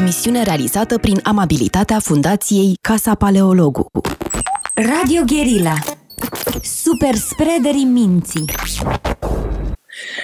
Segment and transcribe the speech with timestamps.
[0.00, 3.90] emisiune realizată prin amabilitatea Fundației Casa Paleologu.
[4.74, 5.74] Radio Guerilla.
[6.62, 8.44] Super spreaderii minții.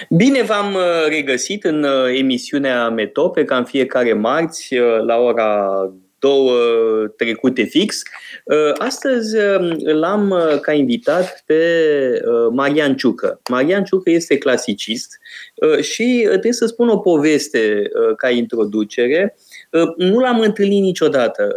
[0.09, 5.69] Bine v-am uh, regăsit în uh, emisiunea Metope, ca în fiecare marți, uh, la ora
[6.19, 6.53] două
[7.17, 8.01] trecute fix.
[8.77, 9.35] Astăzi
[9.93, 11.61] l-am ca invitat pe
[12.51, 13.41] Marian Ciucă.
[13.49, 15.17] Marian Ciucă este clasicist
[15.81, 19.35] și trebuie să spun o poveste ca introducere.
[19.97, 21.55] Nu l-am întâlnit niciodată.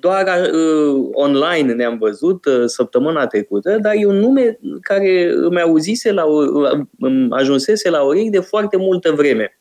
[0.00, 6.12] Doar uh, online ne-am văzut uh, săptămâna trecută, dar e un nume care îmi auzise
[6.12, 6.80] la, uh,
[7.30, 9.58] ajunsese la urechi de foarte multă vreme.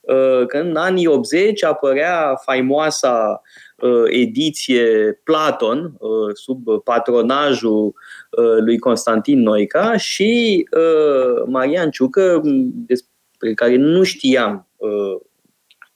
[0.00, 3.42] Uh, când în anii 80 apărea faimoasa
[3.76, 7.94] uh, ediție Platon uh, sub patronajul
[8.30, 12.40] uh, lui Constantin Noica și uh, Marian Ciucă,
[12.86, 15.20] despre care nu știam uh,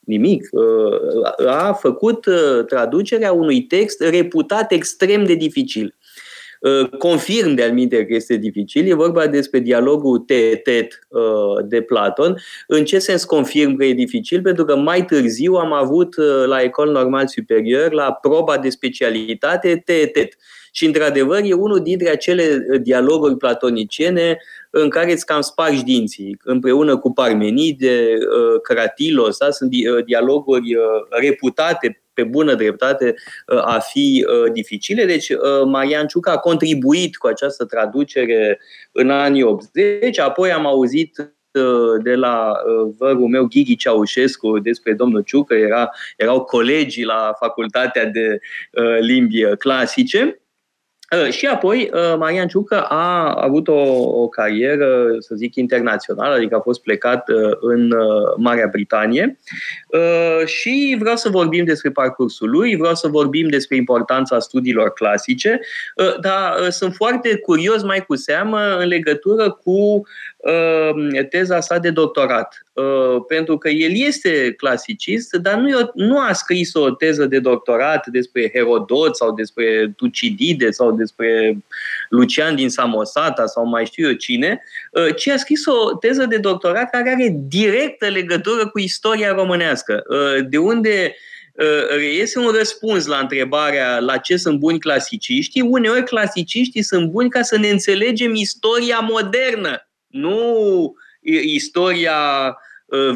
[0.09, 0.49] nimic.
[0.53, 5.97] Uh, a făcut uh, traducerea unui text reputat extrem de dificil.
[6.61, 10.99] Uh, confirm de alminte că este dificil, e vorba despre dialogul Teetet
[11.65, 12.37] de Platon.
[12.67, 14.43] În ce sens confirm că e dificil?
[14.43, 20.35] Pentru că mai târziu am avut la Ecol Normal Superior, la proba de specialitate, Teetet.
[20.73, 24.39] Și, într-adevăr, e unul dintre acele dialoguri platoniciene
[24.71, 29.51] în care îți cam spargi dinții, împreună cu Parmenide, uh, Cratilos, da?
[29.51, 33.15] sunt uh, dialoguri uh, reputate pe bună dreptate
[33.47, 35.05] a fi dificile.
[35.05, 35.29] Deci
[35.65, 38.61] Marian Ciucă a contribuit cu această traducere
[38.93, 41.33] în anii 80, apoi am auzit
[42.03, 42.53] de la
[42.99, 48.39] vărul meu, Ghighi Ceaușescu, despre domnul Ciucă, era, erau colegii la Facultatea de
[49.01, 50.41] Limbi Clasice.
[51.17, 53.81] Uh, și apoi, uh, Marian Ciucă a avut o,
[54.23, 57.95] o carieră, să zic, internațională, adică a fost plecat uh, în
[58.37, 59.39] Marea Britanie.
[60.45, 65.61] Și vreau să vorbim despre parcursul lui, vreau să vorbim despre importanța studiilor clasice,
[66.21, 70.07] dar sunt foarte curios mai cu seamă în legătură cu
[71.31, 72.63] teza sa de doctorat.
[73.29, 78.51] Pentru că el este clasicist, dar nu, nu a scris o teză de doctorat despre
[78.55, 81.57] Herodot sau despre Tucidide sau despre
[82.09, 86.37] Lucian din Samosata sau mai știu eu cine, uh, ci a scris o teză de
[86.37, 91.17] doctorat care are directă legătură cu istoria românească, uh, de unde
[91.53, 95.61] uh, reiese un răspuns la întrebarea la ce sunt buni clasiciștii.
[95.61, 99.88] Uneori clasiciștii sunt buni ca să ne înțelegem istoria modernă,
[100.21, 100.95] nu
[101.43, 102.57] istoria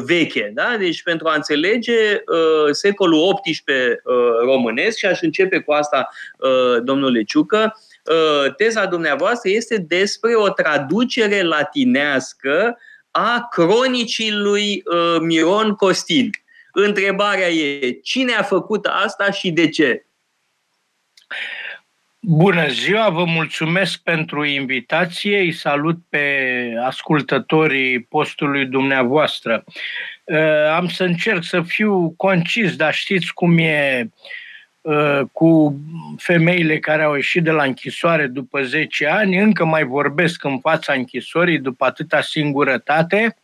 [0.05, 0.51] veche.
[0.53, 0.75] Da?
[0.77, 6.83] Deci pentru a înțelege uh, secolul XVIII uh, românesc și aș începe cu asta, uh,
[6.83, 12.77] domnule Ciucă, Uh, teza dumneavoastră este despre o traducere latinească
[13.11, 16.29] a cronicii lui uh, Miron Costin.
[16.71, 20.05] Întrebarea e, cine a făcut asta și de ce?
[22.25, 26.37] Bună ziua, vă mulțumesc pentru invitație, îi salut pe
[26.85, 29.63] ascultătorii postului dumneavoastră.
[30.23, 34.09] Uh, am să încerc să fiu concis, dar știți cum e
[34.83, 35.79] Uh, cu
[36.17, 40.93] femeile care au ieșit de la închisoare după 10 ani, încă mai vorbesc în fața
[40.93, 43.35] închisorii după atâta singurătate.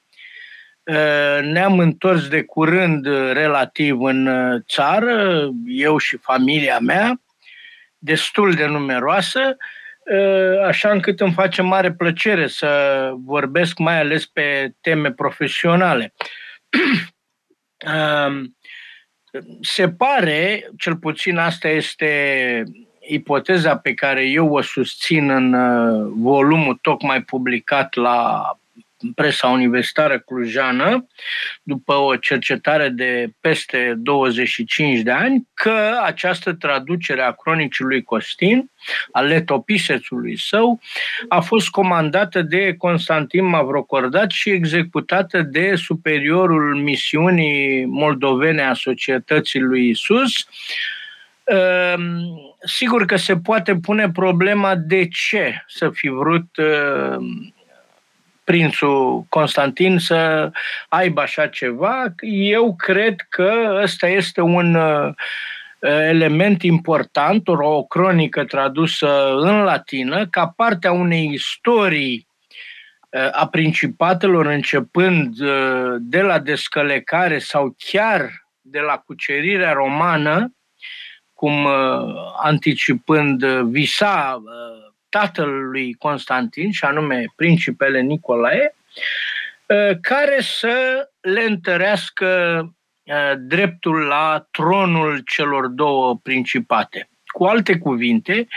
[0.84, 4.30] Uh, ne-am întors de curând uh, relativ în
[4.68, 7.22] țară, eu și familia mea,
[8.00, 9.58] destul de numeroasă,
[10.68, 16.14] așa încât îmi face mare plăcere să vorbesc mai ales pe teme profesionale.
[19.62, 22.64] Se pare, cel puțin asta este
[23.10, 28.44] ipoteza pe care eu o susțin în uh, volumul tocmai publicat la
[29.16, 31.08] presa universitară clujană,
[31.64, 38.72] după o cercetare de peste 25 de ani, că această traducere a cronicii lui Costin,
[39.12, 40.80] a letopisețului său,
[41.30, 49.90] a fost comandată de Constantin Mavrocordat și executată de superiorul misiunii moldovene a societății lui
[49.90, 50.48] Isus,
[51.44, 57.54] ehm, Sigur că se poate pune problema de ce să fi vrut ehm,
[58.50, 60.52] prințul Constantin să
[60.88, 62.14] aibă așa ceva.
[62.42, 65.14] Eu cred că ăsta este un uh,
[66.08, 72.28] element important, o cronică tradusă în latină, ca parte a unei istorii
[73.10, 80.54] uh, a principatelor începând uh, de la descălecare sau chiar de la cucerirea romană,
[81.34, 81.68] cum
[82.42, 84.42] anticipând visa
[85.10, 88.76] tatălui Constantin, și anume principele Nicolae,
[89.70, 92.64] ă, care să le întărească
[93.38, 97.10] dreptul la tronul celor două principate.
[97.26, 98.48] Cu alte cuvinte,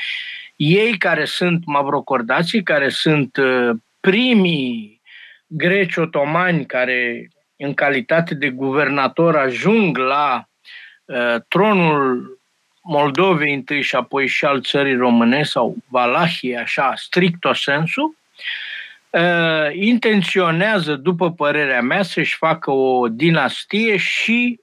[0.56, 3.38] ei care sunt mavrocordații, care sunt
[4.00, 5.00] primii
[5.46, 10.48] greci otomani care în calitate de guvernator ajung la
[11.04, 12.40] uh, tronul
[12.82, 18.16] Moldovei întâi și apoi și al țării române sau Valahie, așa, stricto sensu,
[19.10, 24.60] uh, intenționează, după părerea mea, să-și facă o dinastie și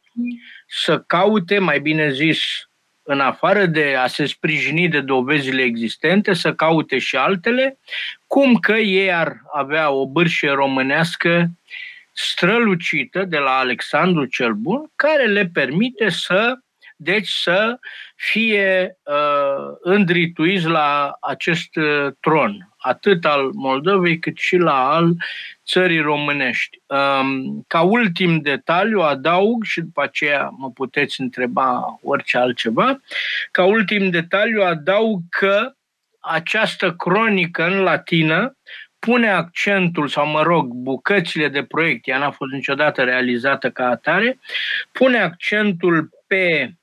[0.67, 2.69] să caute, mai bine zis,
[3.03, 7.77] în afară de a se sprijini de dovezile existente, să caute și altele,
[8.27, 11.49] cum că ei ar avea o bârșie românească
[12.13, 16.57] strălucită de la Alexandru cel Bun, care le permite să
[17.01, 17.79] deci să
[18.21, 25.15] fie uh, îndrituiți la acest uh, tron, atât al Moldovei cât și la al
[25.65, 26.81] țării românești.
[26.85, 32.99] Um, ca ultim detaliu adaug și după aceea mă puteți întreba orice altceva,
[33.51, 35.71] ca ultim detaliu adaug că
[36.19, 38.57] această cronică în latină
[38.99, 44.39] pune accentul, sau mă rog, bucățile de proiect, ea n-a fost niciodată realizată ca atare,
[44.91, 46.78] pune accentul pe uh,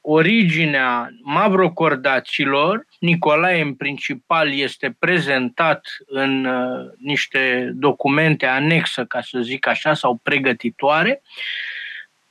[0.00, 2.86] originea mavrocordaților.
[3.00, 10.20] Nicolae, în principal, este prezentat în uh, niște documente anexă, ca să zic așa, sau
[10.22, 11.22] pregătitoare.
[11.22, 11.78] Uh,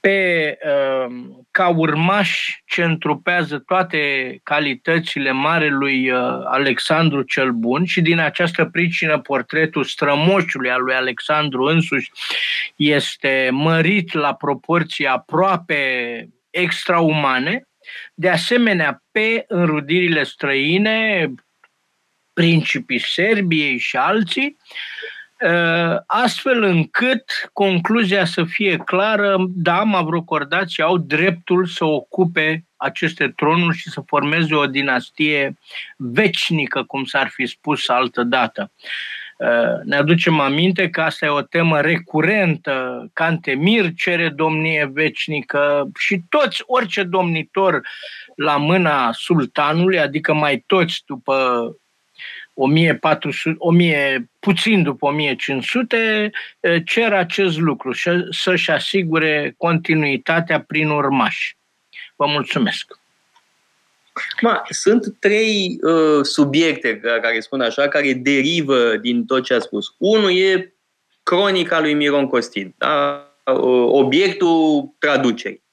[0.07, 0.57] pe,
[1.07, 3.99] um, ca urmaș ce întrupează toate
[4.43, 11.63] calitățile marelui uh, Alexandru cel Bun și din această pricină portretul strămoșului al lui Alexandru
[11.63, 12.11] însuși
[12.75, 17.67] este mărit la proporții aproape extraumane.
[18.13, 21.31] De asemenea, pe înrudirile străine,
[22.33, 24.57] principii Serbiei și alții,
[25.41, 33.77] Ă, astfel încât concluzia să fie clară, da, mavrocordații au dreptul să ocupe aceste tronuri
[33.77, 35.57] și să formeze o dinastie
[35.97, 38.61] vecinică, cum s-ar fi spus altă dată.
[38.61, 38.69] Ă,
[39.83, 43.07] ne aducem aminte că asta e o temă recurentă.
[43.13, 47.81] Cantemir cere domnie vecinică și toți, orice domnitor
[48.35, 51.75] la mâna sultanului, adică mai toți după
[52.53, 56.31] 1400, 1000, puțin după 1500,
[56.85, 57.91] cer acest lucru
[58.29, 61.57] să-și asigure continuitatea prin urmași.
[62.15, 62.99] Vă mulțumesc!
[64.41, 69.95] Ma, sunt trei uh, subiecte, care spun așa, care derivă din tot ce a spus.
[69.97, 70.73] Unul e
[71.23, 73.21] cronica lui Miron Costin, da?
[73.85, 75.65] obiectul traducerii.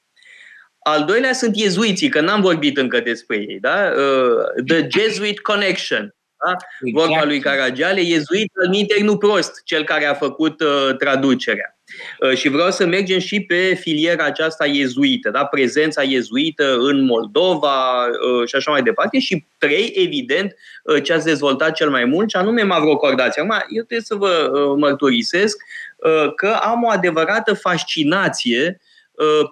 [0.79, 3.58] Al doilea sunt iezuiții, că n-am vorbit încă despre ei.
[3.61, 3.93] Da?
[3.96, 6.14] Uh, the Jesuit Connection,
[6.44, 6.56] da?
[6.85, 7.06] Exact.
[7.06, 11.79] Vorba lui Caragiale, iezuit minte nu prost, cel care a făcut uh, traducerea.
[12.20, 15.44] Uh, și vreau să mergem și pe filiera aceasta iezuită, da?
[15.44, 19.19] prezența iezuită în Moldova uh, și așa mai departe.
[19.19, 23.43] Și trei, evident, uh, ce ați dezvoltat cel mai mult, și anume mavrocordația.
[23.43, 25.56] Acum, eu trebuie să vă uh, mărturisesc
[25.96, 28.94] uh, că am o adevărată fascinație uh, Uh,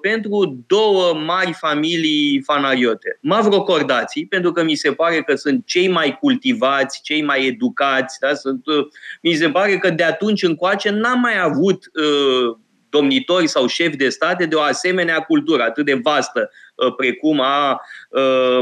[0.01, 3.19] pentru două mari familii fanariote.
[3.21, 8.35] Mavrocordații, pentru că mi se pare că sunt cei mai cultivați, cei mai educați, da?
[8.35, 8.87] sunt, uh,
[9.23, 12.57] mi se pare că de atunci încoace n-am mai avut uh,
[12.89, 17.81] domnitori sau șefi de state de o asemenea cultură atât de vastă uh, precum a
[18.09, 18.59] uh,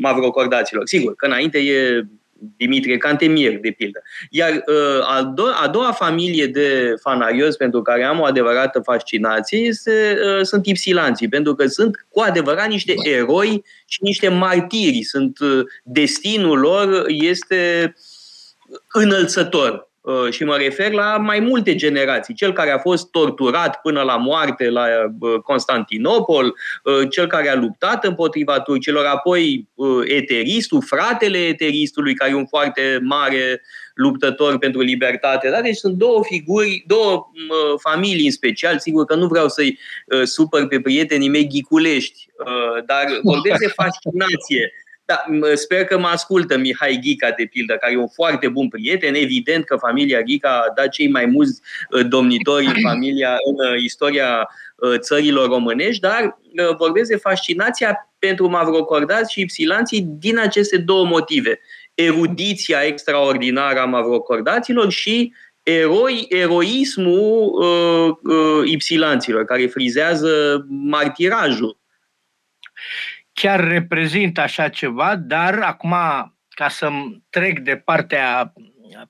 [0.00, 0.86] mavrocordaților.
[0.86, 2.02] Sigur că înainte e
[2.56, 4.02] Dimitrie Cantemir, de pildă.
[4.30, 9.58] Iar uh, a, do- a doua familie de fanarios pentru care am o adevărată fascinație
[9.58, 15.02] este, uh, sunt ipsilanții, pentru că sunt cu adevărat niște eroi și niște martiri.
[15.02, 17.94] Sunt, uh, destinul lor este
[18.92, 19.92] înălțător.
[20.04, 22.34] Uh, și mă refer la mai multe generații.
[22.34, 24.86] Cel care a fost torturat până la moarte la
[25.20, 29.68] uh, Constantinopol, uh, cel care a luptat împotriva turcilor, apoi
[30.04, 33.62] eteristul, fratele eteristului, care e un foarte mare
[33.94, 35.50] luptător pentru libertate.
[35.50, 35.60] Da?
[35.60, 37.26] Deci sunt două figuri, două
[37.78, 38.78] familii în special.
[38.78, 39.78] Sigur că nu vreau să-i
[40.24, 42.26] supăr pe prietenii mei ghiculești,
[42.86, 44.72] dar vorbesc de fascinație
[45.04, 49.14] da, sper că mă ascultă Mihai Ghica, de pildă, care e un foarte bun prieten.
[49.14, 53.82] Evident că familia Ghica a dat cei mai mulți uh, domnitori în familia, în uh,
[53.82, 56.38] istoria uh, țărilor românești, dar
[56.76, 61.60] vorbesc de fascinația pentru mavrocordați și ipsilanții din aceste două motive.
[61.94, 65.32] Erudiția extraordinară a mavrocordaților și
[65.62, 71.78] eroi, eroismul uh, uh, ipsilanților, care frizează martirajul
[73.34, 75.94] chiar reprezintă așa ceva, dar acum,
[76.48, 76.90] ca să
[77.30, 78.52] trec de partea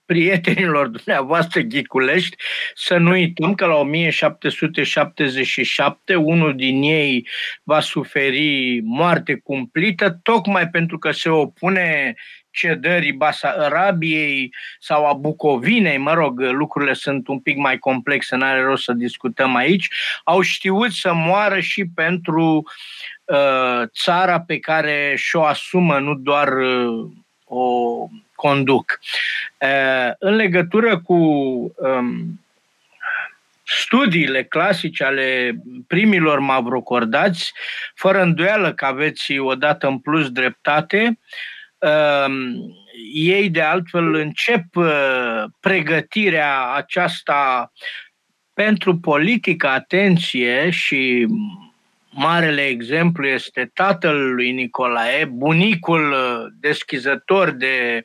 [0.06, 2.36] prietenilor dumneavoastră ghiculești
[2.74, 7.28] să nu uităm că la 1777 unul din ei
[7.62, 12.14] va suferi moarte cumplită tocmai pentru că se opune
[12.50, 18.82] cedării Basarabiei sau a Bucovinei, mă rog, lucrurile sunt un pic mai complexe, n-are rost
[18.82, 19.88] să discutăm aici,
[20.24, 22.64] au știut să moară și pentru uh,
[23.84, 27.10] țara pe care și-o asumă, nu doar uh,
[27.44, 28.98] o conduc.
[29.60, 32.40] Uh, în legătură cu um,
[33.64, 37.52] studiile clasice ale primilor mavrocordați,
[37.94, 41.18] fără îndoială că aveți odată în plus dreptate,
[41.84, 42.74] Ehm,
[43.12, 47.72] ei de altfel încep uh, pregătirea aceasta
[48.52, 51.26] pentru politică, atenție și
[52.14, 58.02] marele exemplu este tatăl lui Nicolae, bunicul uh, deschizător de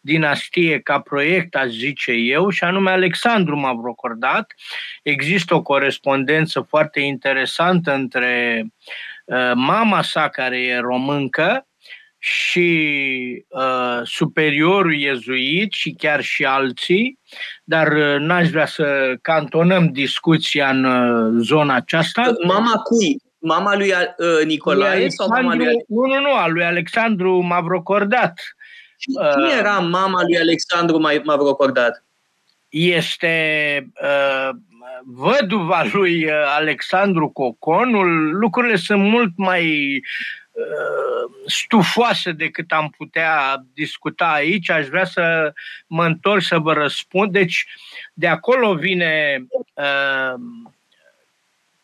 [0.00, 4.54] dinastie ca proiect, aș zice eu, și anume Alexandru Mavrocordat.
[5.02, 8.64] Există o corespondență foarte interesantă între
[9.24, 11.64] uh, mama sa, care e româncă,
[12.22, 17.18] și uh, superiorul iezuit și chiar și alții,
[17.64, 22.32] dar uh, n-aș vrea să cantonăm discuția în uh, zona aceasta.
[22.46, 23.29] Mama cui?
[23.40, 28.40] Mama lui uh, Nicolae lui sau mama lui Nu, nu, nu, a lui Alexandru Mavrocordat.
[28.96, 32.04] Și cine uh, era mama lui Alexandru Mavrocordat?
[32.68, 34.48] Este uh,
[35.04, 38.38] văduva lui uh, Alexandru Coconul.
[38.38, 40.02] Lucrurile sunt mult mai
[40.52, 44.70] Uh, stufoase decât am putea discuta aici.
[44.70, 45.52] Aș vrea să
[45.86, 47.32] mă întorc să vă răspund.
[47.32, 47.66] Deci,
[48.14, 50.34] de acolo vine uh,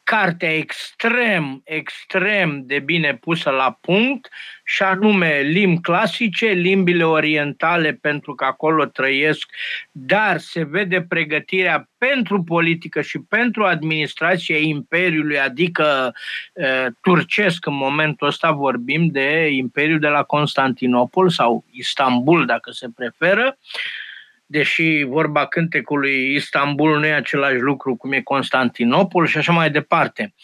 [0.07, 4.29] cartea extrem, extrem de bine pusă la punct
[4.65, 9.51] și anume limbi clasice, limbile orientale pentru că acolo trăiesc,
[9.93, 16.15] dar se vede pregătirea pentru politică și pentru administrația Imperiului, adică
[16.53, 22.87] uh, turcesc în momentul ăsta vorbim de Imperiul de la Constantinopol sau Istanbul dacă se
[22.97, 24.06] preferă, uh,
[24.47, 30.35] deși vorba cântecului Istanbul nu e același lucru cum e Constantinopol și așa mai departe.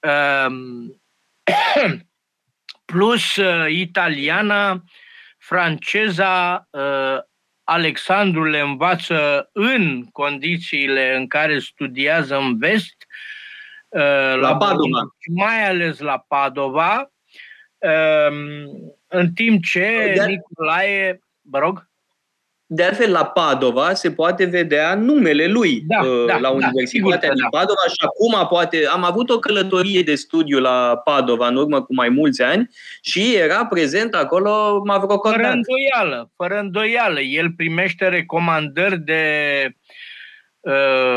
[0.00, 1.00] Ehm,
[2.92, 4.82] plus uh, italiana,
[5.38, 7.18] franceza, uh,
[7.64, 12.96] Alexandru le învață în condițiile în care studiază în vest,
[13.88, 15.00] uh, la, la Padova.
[15.34, 17.12] Mai ales la Padova,
[17.78, 18.68] ehm,
[19.06, 21.90] în timp ce Nicolae, vă rog?
[22.74, 27.28] De altfel, la Padova se poate vedea numele lui da, uh, da, la da, Universitatea
[27.28, 28.86] da, din Padova și acum poate...
[28.92, 33.34] Am avut o călătorie de studiu la Padova în urmă cu mai mulți ani și
[33.34, 35.40] era prezent acolo Mavrocordat.
[35.40, 37.20] Fără îndoială, fără îndoială.
[37.20, 39.24] El primește recomandări de
[40.60, 41.16] uh,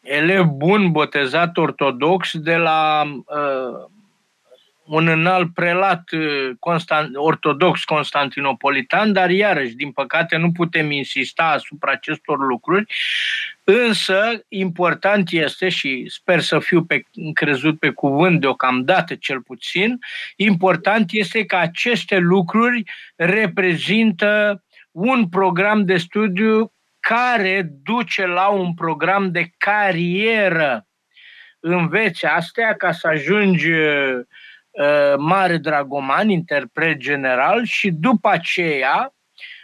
[0.00, 3.84] elev bun botezat ortodox de la uh,
[4.86, 11.92] un înalt prelat uh, constant, ortodox constantinopolitan, dar iarăși, din păcate, nu putem insista asupra
[11.92, 12.94] acestor lucruri,
[13.64, 17.02] însă important este, și sper să fiu pe,
[17.32, 19.98] crezut pe cuvânt deocamdată cel puțin,
[20.36, 22.82] important este că aceste lucruri
[23.16, 30.86] reprezintă un program de studiu care duce la un program de carieră.
[31.60, 34.24] Înveți astea ca să ajungi uh, Uh,
[35.18, 39.14] mare dragoman, interpret general și după aceea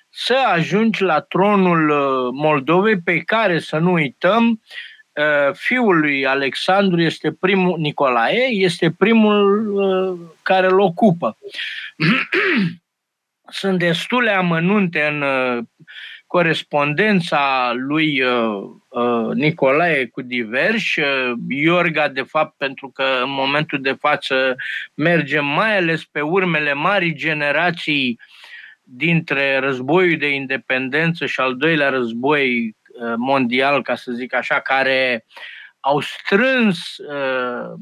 [0.09, 4.61] să ajungi la tronul uh, Moldovei pe care, să nu uităm,
[5.13, 9.71] uh, fiul lui Alexandru este primul, Nicolae, este primul
[10.43, 11.39] care îl ocupă.
[13.61, 15.25] Sunt destule amănunte în
[16.33, 18.82] corespondența lui uh, uh,
[19.35, 24.57] Nicolae cu diversi, uh, Iorga, de fapt, pentru că în momentul de față
[24.95, 28.21] merge mai ales pe urmele marii generații
[28.83, 35.25] dintre războiul de independență și al doilea război uh, mondial, ca să zic așa, care
[35.81, 37.79] au strâns uh, Uh,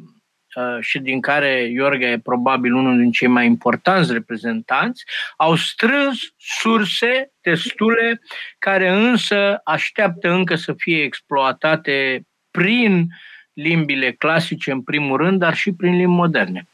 [0.81, 5.05] și din care Iorga e probabil unul din cei mai importanți reprezentanți,
[5.37, 8.21] au strâns surse destule
[8.59, 13.07] care însă așteaptă încă să fie exploatate prin
[13.53, 16.69] limbile clasice în primul rând, dar și prin limbi moderne.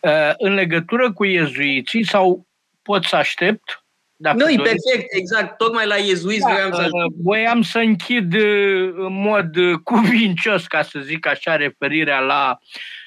[0.00, 2.46] Uh, în legătură cu iezuiții sau
[2.82, 3.76] pot să aștept
[4.16, 5.56] dacă nu, perfect, exact.
[5.56, 6.82] Tocmai la iezuiți da, vreau să...
[6.82, 9.56] Uh, voiam să închid în mod
[9.90, 13.01] cuvincios, ca să zic așa, referirea la Uh,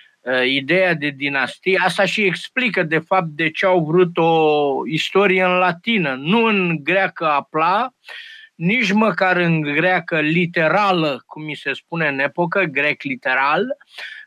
[0.48, 5.58] ideea de dinastie, asta și explică de fapt de ce au vrut o istorie în
[5.58, 7.94] latină, nu în greacă apla
[8.56, 13.78] nici măcar în greacă literală, cum mi se spune în epocă, grec literal,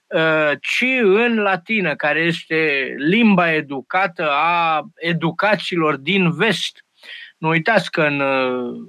[0.06, 6.84] uh, ci în latină, care este limba educată a educațiilor din vest.
[7.38, 8.88] Nu uitați că în uh,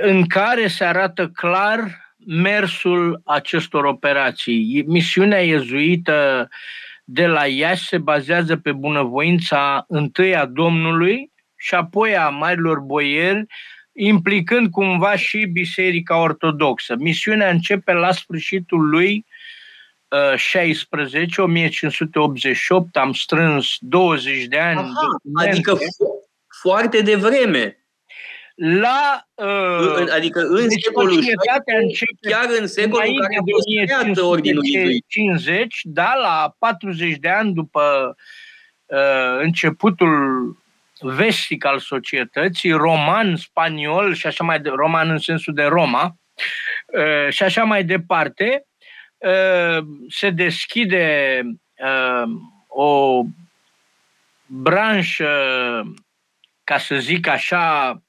[0.00, 4.84] în care se arată clar mersul acestor operații.
[4.86, 6.48] Misiunea iezuită
[7.04, 13.46] de la Iași se bazează pe bunăvoința întâi a Domnului și apoi a marilor boieri,
[13.92, 16.94] implicând cumva și Biserica Ortodoxă.
[16.98, 19.26] Misiunea începe la sfârșitul lui
[20.36, 24.78] 16, 1588, am strâns 20 de ani.
[24.78, 26.28] Aha, adică fo-
[26.60, 27.79] foarte devreme.
[28.62, 31.24] La, uh, adică în deci secolul
[32.28, 34.62] chiar în secolul care a fost creat ordinul
[35.06, 38.16] 50, da, la 40 de ani după
[38.86, 40.18] uh, începutul
[41.00, 46.16] vestic al societății, roman, spaniol și așa mai de, roman în sensul de Roma,
[46.86, 48.64] uh, și așa mai departe,
[49.20, 51.42] Uh, se deschide
[51.76, 52.30] uh,
[52.66, 53.22] o
[54.46, 55.32] branșă,
[56.64, 58.02] ca să zic așa,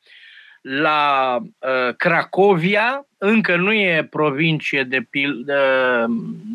[0.62, 5.56] la uh, Cracovia, încă nu e provincie de, pil, de,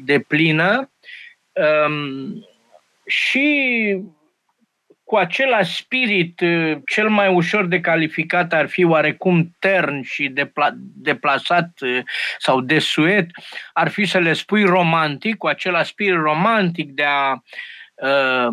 [0.04, 0.90] de plină,
[1.86, 2.44] um,
[3.06, 3.98] și
[5.04, 10.76] cu același spirit uh, cel mai ușor de calificat ar fi oarecum tern și depla-
[10.94, 11.98] deplasat uh,
[12.38, 13.26] sau desuet,
[13.72, 17.32] ar fi să le spui romantic, cu același spirit romantic de a
[17.94, 18.48] uh,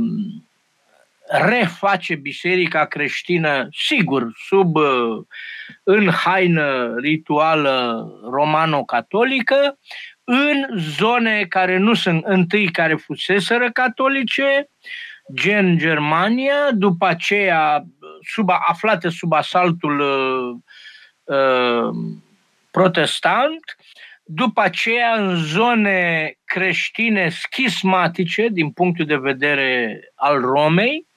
[1.27, 5.25] reface biserica creștină, sigur, sub uh,
[5.83, 9.79] în haină rituală romano-catolică,
[10.23, 14.69] în zone care nu sunt întâi care fuseseră catolice,
[15.33, 17.83] gen Germania, după aceea
[18.33, 20.55] sub, aflate sub asaltul uh,
[21.37, 21.95] uh,
[22.71, 23.77] protestant,
[24.23, 31.07] după aceea în zone creștine schismatice din punctul de vedere al Romei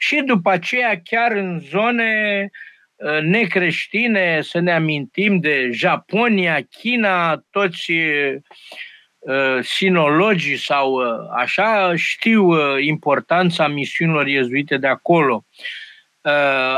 [0.00, 2.50] și după aceea chiar în zone
[2.96, 7.92] uh, necreștine, să ne amintim de Japonia, China, toți
[9.20, 11.02] Uh, sinologii sau uh,
[11.36, 15.44] așa știu uh, importanța misiunilor iezuite de acolo.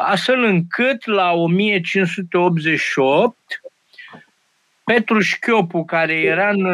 [0.00, 3.36] Astfel încât la 1588
[4.84, 6.66] Petru Șchiopu, care era în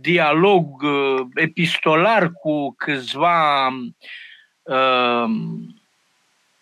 [0.00, 0.66] dialog
[1.34, 3.68] epistolar cu câțiva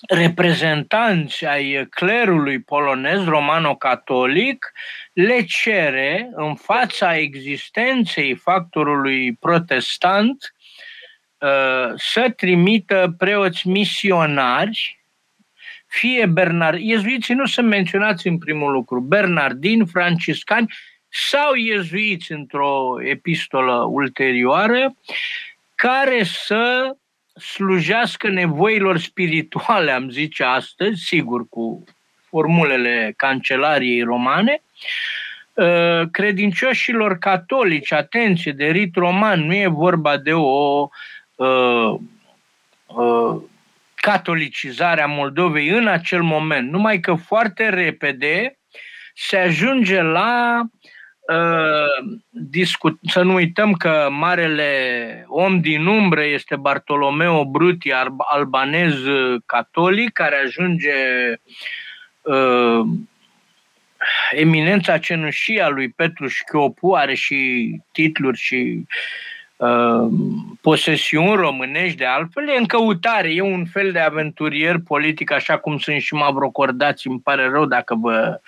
[0.08, 4.72] reprezentanți ai clerului polonez romano-catolic
[5.12, 10.54] le cere în fața existenței factorului protestant
[11.38, 15.04] uh, să trimită preoți misionari
[15.94, 20.74] fie Bernard, iezuiții nu sunt menționați în primul lucru, bernardini, franciscani
[21.08, 24.94] sau iezuiți într-o epistolă ulterioară,
[25.74, 26.96] care să
[27.34, 31.84] slujească nevoilor spirituale, am zice astăzi, sigur cu
[32.28, 34.62] formulele cancelariei romane,
[35.52, 40.88] uh, credincioșilor catolici, atenție, de rit roman, nu e vorba de o
[41.34, 41.94] uh,
[42.86, 43.42] uh,
[43.94, 48.58] catolicizare a Moldovei în acel moment, numai că foarte repede
[49.14, 50.93] se ajunge la Uh,
[52.30, 58.94] discut, să nu uităm că marele om din umbră este Bartolomeo Bruti, albanez
[59.46, 60.92] catolic, care ajunge
[62.22, 62.86] uh,
[64.30, 69.33] eminența cenușii a lui Petru Șchiopu, are și titluri și Uh,
[70.60, 75.78] posesiuni românești de altfel, e în căutare, e un fel de aventurier politic, așa cum
[75.78, 78.40] sunt și mavrocordați, îmi pare rău dacă vă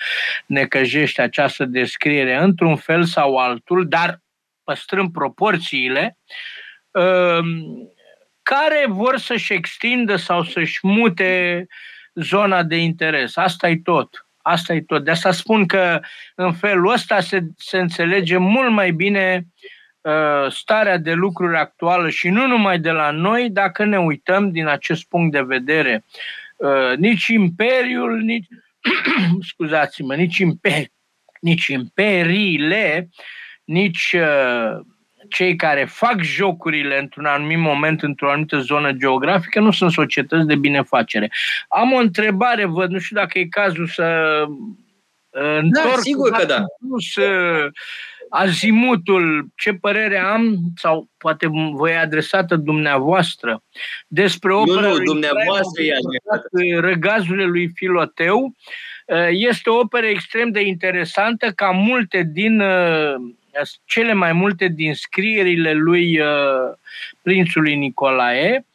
[0.47, 4.21] necăjește această descriere, într-un fel sau altul, dar
[4.65, 6.19] păstrând proporțiile,
[6.91, 7.45] uh,
[8.43, 11.67] care vor să-și extindă sau să-și mute
[12.15, 13.37] zona de interes.
[13.37, 14.27] Asta e tot.
[14.43, 15.05] Asta e tot.
[15.05, 16.01] De asta spun că
[16.35, 19.76] în felul ăsta se, se înțelege mult mai bine uh,
[20.49, 25.09] starea de lucruri actuală și nu numai de la noi, dacă ne uităm din acest
[25.09, 26.05] punct de vedere.
[26.57, 28.47] Uh, nici imperiul, nici,
[29.51, 30.85] scuzați-mă, nici, imper,
[31.41, 33.09] nici imperiile,
[33.65, 34.81] nici uh,
[35.29, 40.57] cei care fac jocurile într-un anumit moment, într-o anumită zonă geografică, nu sunt societăți de
[40.57, 41.33] binefacere.
[41.69, 44.45] Am o întrebare, văd, nu știu dacă e cazul să
[45.31, 46.65] uh, întorc da, sigur că da.
[47.13, 47.31] Să,
[48.29, 53.63] azimutul, ce părere am, sau poate voi adresată dumneavoastră,
[54.07, 55.83] despre opera nu, nu, dumneavoastră
[56.51, 58.55] lui Răgazurile lui Filoteu,
[59.07, 63.15] uh, este o operă extrem de interesantă, ca multe din uh,
[63.85, 66.73] cele mai multe din scrierile lui uh,
[67.23, 68.67] prințului Nicolae.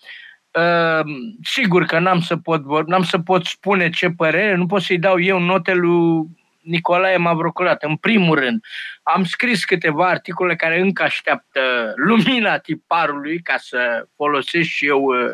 [0.51, 1.05] Uh,
[1.43, 5.19] sigur că n-am să, pot, n-am să pot spune ce părere, nu pot să-i dau
[5.19, 6.27] eu note lui
[6.62, 7.84] Nicolae Mavrocurat.
[7.84, 8.63] În primul rând,
[9.04, 15.34] am scris câteva articole care încă așteaptă lumina tiparului ca să folosesc și eu uh,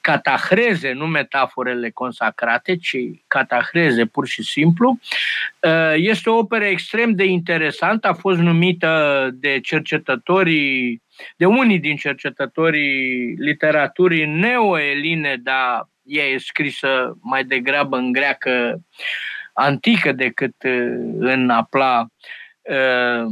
[0.00, 2.96] catahreze, nu metaforele consacrate, ci
[3.26, 4.98] catahreze pur și simplu.
[5.60, 11.02] Uh, este o operă extrem de interesantă, a fost numită de cercetătorii,
[11.36, 18.80] de unii din cercetătorii literaturii neoeline, dar ea e scrisă mai degrabă în greacă
[19.52, 22.06] antică decât uh, în apla
[22.62, 23.26] uh,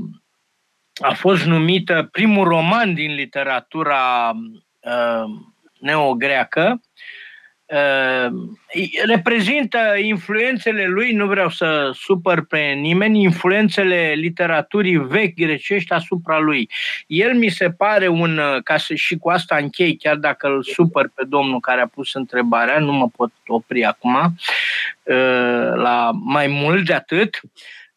[1.03, 4.33] a fost numită primul roman din literatura
[4.81, 5.25] uh,
[5.81, 6.81] neogreacă.
[9.07, 16.71] Reprezintă influențele lui, nu vreau să supăr pe nimeni, influențele literaturii vechi grecești asupra lui.
[17.07, 21.11] El mi se pare un, ca să și cu asta închei, chiar dacă îl supăr
[21.15, 24.35] pe domnul care a pus întrebarea, nu mă pot opri acum,
[25.03, 27.41] Uh, la mai mult de atât,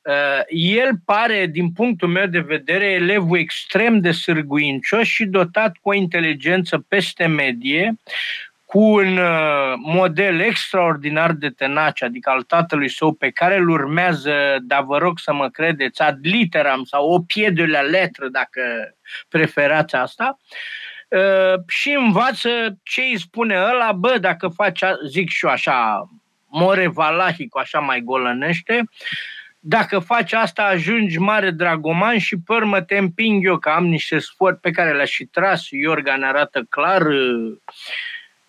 [0.01, 5.89] uh, el pare, din punctul meu de vedere, elevul extrem de sârguincios și dotat cu
[5.89, 7.95] o inteligență peste medie,
[8.73, 14.57] cu un uh, model extraordinar de tenace, adică al tatălui său, pe care îl urmează,
[14.61, 18.61] dar vă rog să mă credeți, ad literam sau o piedele letră, dacă
[19.29, 20.37] preferați asta,
[21.67, 22.49] și învață
[22.83, 26.09] ce îi spune ăla, bă, dacă faci, zic și eu așa,
[26.47, 28.83] more valahic, așa mai golănește,
[29.59, 34.19] dacă faci asta, ajungi mare dragoman și pe urmă te împing eu, că am niște
[34.19, 35.69] sport pe care le-a și tras.
[35.69, 37.57] Iorga ne arată clar uh,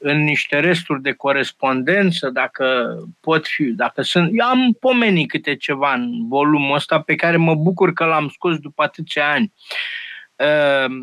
[0.06, 4.30] în niște resturi de corespondență, dacă pot fi, dacă sunt...
[4.32, 8.58] Eu am pomenit câte ceva în volumul ăsta pe care mă bucur că l-am scos
[8.58, 9.52] după atâția ani.
[10.36, 10.94] Uh,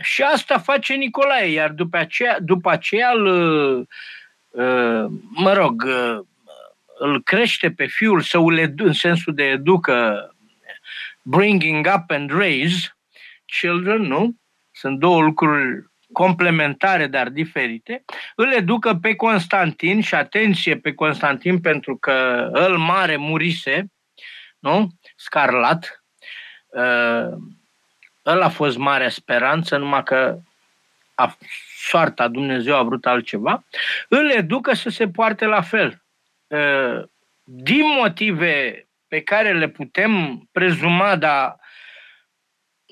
[0.00, 3.26] și asta face Nicolae, iar după aceea, după aceea îl,
[4.50, 6.18] uh, mă rog, uh,
[6.98, 8.46] îl crește pe fiul său
[8.76, 10.30] în sensul de educă,
[11.22, 12.96] bringing up and raise
[13.60, 14.34] children, nu?
[14.70, 21.96] Sunt două lucruri complementare, dar diferite, îl educă pe Constantin și atenție pe Constantin pentru
[21.96, 23.86] că îl mare murise,
[24.58, 24.88] nu?
[25.16, 26.04] Scarlat.
[26.66, 27.36] Uh,
[28.26, 30.38] ăla a fost marea speranță, numai că
[31.14, 31.36] a,
[31.76, 33.64] soarta Dumnezeu a vrut altceva.
[34.08, 36.02] Îl educă să se poarte la fel.
[36.46, 37.02] Uh,
[37.44, 41.59] din motive pe care le putem prezuma, dar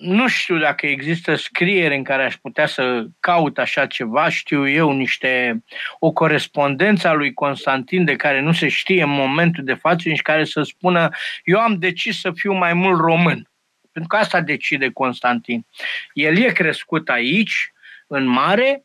[0.01, 4.93] nu știu dacă există scriere în care aș putea să caut așa ceva, știu eu
[4.93, 5.65] niște,
[5.99, 10.23] o corespondență a lui Constantin de care nu se știe în momentul de față, și
[10.23, 11.09] care să spună
[11.45, 13.51] eu am decis să fiu mai mult român.
[13.93, 15.67] Pentru că asta decide Constantin.
[16.13, 17.73] El e crescut aici,
[18.07, 18.85] în mare,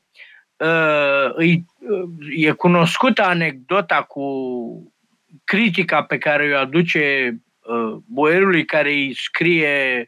[0.57, 1.59] uh,
[2.35, 4.23] e cunoscută anecdota cu
[5.43, 10.07] critica pe care o aduce uh, boierului care îi scrie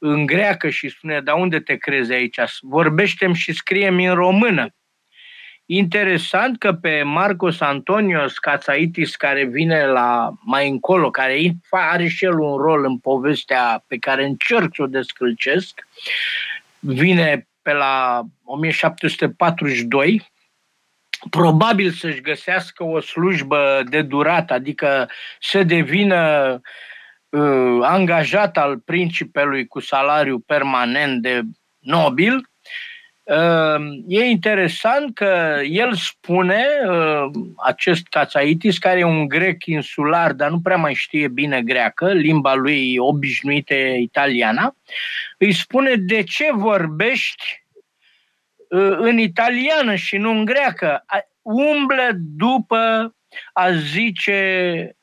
[0.00, 2.38] în greacă și spune, da unde te crezi aici?
[2.60, 4.74] Vorbește-mi și scrie-mi în română.
[5.66, 12.38] Interesant că pe Marcos Antonios Cațaitis, care vine la mai încolo, care are și el
[12.38, 15.88] un rol în povestea pe care încerc să o descălcesc,
[16.78, 20.30] vine pe la 1742,
[21.30, 25.10] probabil să-și găsească o slujbă de durat, adică
[25.40, 26.60] să devină uh,
[27.82, 31.42] angajat al principelui cu salariu permanent de
[31.78, 32.50] nobil.
[33.22, 37.30] Uh, e interesant că el spune, uh,
[37.64, 42.54] acest Cațaitis, care e un grec insular, dar nu prea mai știe bine greacă, limba
[42.54, 44.76] lui obișnuită italiana,
[45.38, 47.64] îi spune de ce vorbești
[48.98, 51.04] în italiană și nu în greacă.
[51.42, 53.14] Umblă după,
[53.52, 54.96] a zice,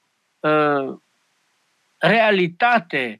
[1.98, 3.18] realitate,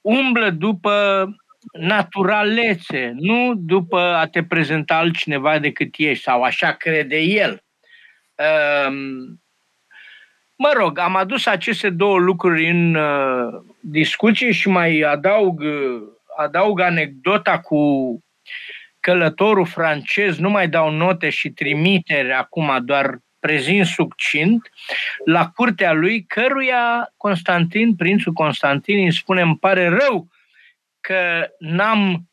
[0.00, 1.26] umblă după
[1.72, 7.62] naturalețe, nu după a te prezenta altcineva decât ești, sau așa crede el.
[10.60, 16.02] Mă rog, am adus aceste două lucruri în uh, discuție și mai adaug, uh,
[16.36, 17.78] adaug anecdota cu
[19.00, 24.70] călătorul francez, nu mai dau note și trimiteri acum, doar prezint succint,
[25.24, 30.28] la curtea lui, căruia Constantin, prințul Constantin, îi spune, îmi pare rău
[31.00, 32.28] că n-am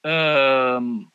[0.00, 1.06] uh,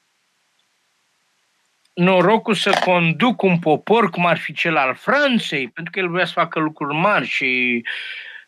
[1.93, 6.25] norocul să conduc un popor cum ar fi cel al Franței, pentru că el vrea
[6.25, 7.83] să facă lucruri mari și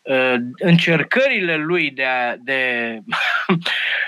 [0.01, 2.99] uh, încercările lui de a, de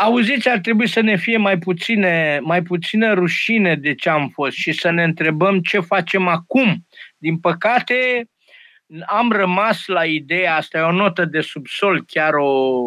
[0.00, 4.56] auziți, ar trebui să ne fie mai puține, mai puțină rușine de ce am fost
[4.56, 6.86] și să ne întrebăm ce facem acum.
[7.18, 8.28] Din păcate,
[9.06, 12.80] am rămas la ideea asta, e o notă de subsol, chiar o,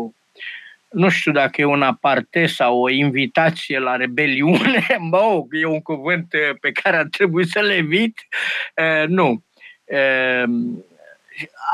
[0.89, 6.33] nu știu dacă e un aparte sau o invitație la rebeliune, bă, e un cuvânt
[6.33, 8.27] uh, pe care ar trebui să le evit.
[8.75, 9.43] Uh, nu.
[9.83, 10.43] Uh,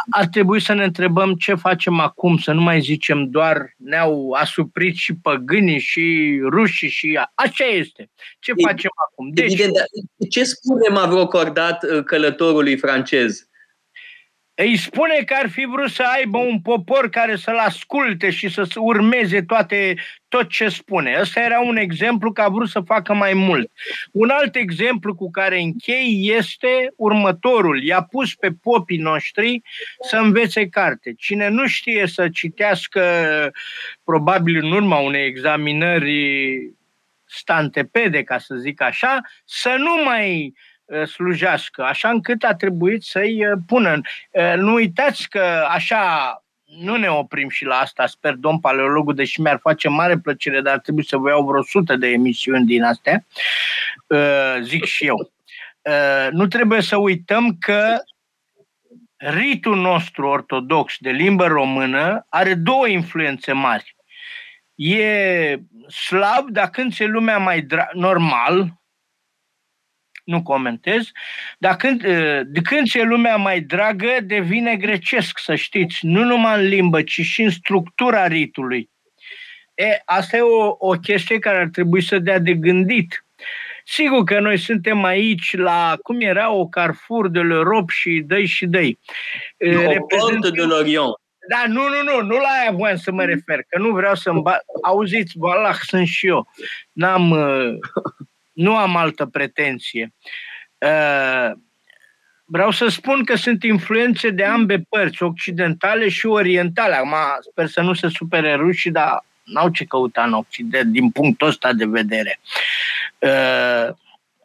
[0.09, 4.95] ar trebui să ne întrebăm ce facem acum, să nu mai zicem doar ne-au asuprit
[4.95, 8.09] și păgânii și rușii și așa este.
[8.39, 9.29] Ce facem acum?
[9.33, 9.75] Deci, Evident,
[10.29, 13.48] ce spune Mavro Cordat călătorului francez?
[14.61, 18.67] Îi spune că ar fi vrut să aibă un popor care să-l asculte și să
[18.75, 19.95] urmeze toate,
[20.27, 21.17] tot ce spune.
[21.19, 23.71] Ăsta era un exemplu că a vrut să facă mai mult.
[24.11, 27.83] Un alt exemplu cu care închei este următorul.
[27.83, 29.61] I-a pus pe popii noștri
[30.09, 31.13] să învețe carte.
[31.17, 33.01] Cine nu știe să citească,
[34.03, 36.59] probabil în urma unei examinări
[37.25, 40.68] stantepede, ca să zic așa, să nu mai Uh,
[41.05, 44.01] slujească, așa încât a trebuit să-i uh, pună.
[44.31, 49.41] Uh, nu uitați că așa nu ne oprim și la asta, sper, domn paleologul, deși
[49.41, 52.83] mi-ar face mare plăcere, dar ar trebui să vă iau vreo sută de emisiuni din
[52.83, 53.25] astea,
[54.61, 55.31] zic și eu.
[56.31, 57.97] Nu trebuie să uităm că
[59.17, 63.95] ritul nostru ortodox de limbă română are două influențe mari.
[64.75, 65.57] E
[66.07, 68.78] slav, dar când se lumea mai dra- normal,
[70.29, 71.11] nu comentez,
[71.57, 72.01] dar când,
[72.45, 77.21] de când ce lumea mai dragă, devine grecesc, să știți, nu numai în limbă, ci
[77.21, 78.89] și în structura ritului.
[79.73, 83.25] E, asta e o, o chestie care ar trebui să dea de gândit.
[83.83, 88.65] Sigur că noi suntem aici la, cum era, o Carrefour de l'Europe și dăi și
[88.65, 88.99] dăi.
[89.57, 90.53] Reprezentând...
[90.53, 91.27] de l'Orient.
[91.49, 94.41] Da, nu, nu, nu, nu la aia voiam să mă refer, că nu vreau să-mi
[94.41, 94.63] bat.
[94.83, 96.47] Auziți, Valah, sunt și eu.
[96.91, 97.35] N-am,
[98.59, 100.13] nu am altă pretenție.
[100.77, 101.51] Uh,
[102.45, 106.95] vreau să spun că sunt influențe de ambe părți, occidentale și orientale.
[106.95, 107.15] Acum
[107.51, 111.73] sper să nu se supere rușii, dar n-au ce căuta în Occident din punctul ăsta
[111.73, 112.39] de vedere.
[113.19, 113.95] Uh,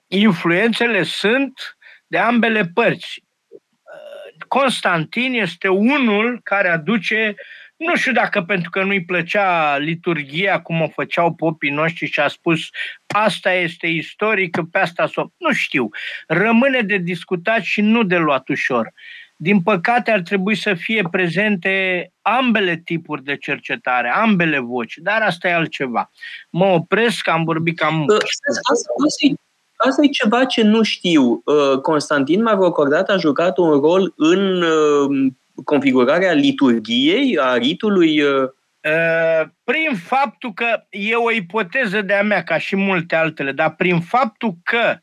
[0.07, 3.23] influențele sunt de ambele părți.
[3.49, 7.35] Uh, Constantin este unul care aduce
[7.77, 12.29] nu știu dacă pentru că nu-i plăcea liturgia cum o făceau popii noștri și a
[12.29, 12.61] spus
[13.07, 15.25] asta este istorică, pe asta s-o...
[15.37, 15.89] Nu știu.
[16.27, 18.93] Rămâne de discutat și nu de luat ușor.
[19.37, 25.49] Din păcate ar trebui să fie prezente ambele tipuri de cercetare, ambele voci, dar asta
[25.49, 26.11] e altceva.
[26.51, 28.01] Mă opresc, am vorbit cam...
[28.01, 28.25] Asta,
[28.73, 29.35] asta,
[29.77, 31.43] asta e ceva ce nu știu.
[31.45, 35.33] Uh, Constantin Mavrocordat a jucat un rol în uh,
[35.65, 38.21] configurarea liturgiei, a ritului?
[38.21, 38.43] Uh,
[38.81, 44.01] uh, prin faptul că e o ipoteză de-a mea, ca și multe altele, dar prin
[44.01, 44.97] faptul că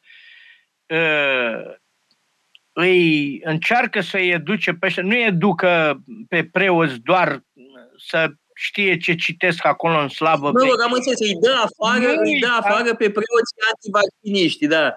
[0.85, 1.75] uh,
[2.73, 7.43] îi încearcă să-i educe pe ăștia, nu educă pe preoți doar
[7.97, 10.51] să știe ce citesc acolo în slavă.
[10.51, 14.93] Mă rog, am înțeles, îi dă afară, nu îi dă afară pe preoți antivacciniști, da.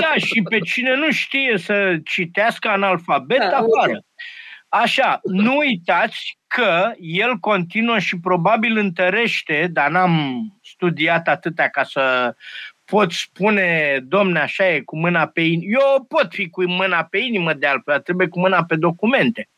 [0.00, 3.66] Da, și pe cine nu știe să citească analfabet, da, afară.
[3.66, 4.04] Okay.
[4.68, 12.34] Așa, nu uitați că el continuă și probabil întărește, dar n-am studiat atâtea ca să
[12.84, 15.70] pot spune, domne, așa e, cu mâna pe inimă.
[15.70, 19.48] Eu pot fi cu mâna pe inimă de altfel, trebuie cu mâna pe documente.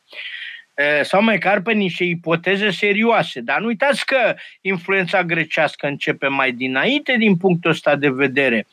[1.01, 3.41] Sau măcar pe niște ipoteze serioase.
[3.41, 8.67] Dar nu uitați că influența grecească începe mai dinainte din punctul ăsta de vedere.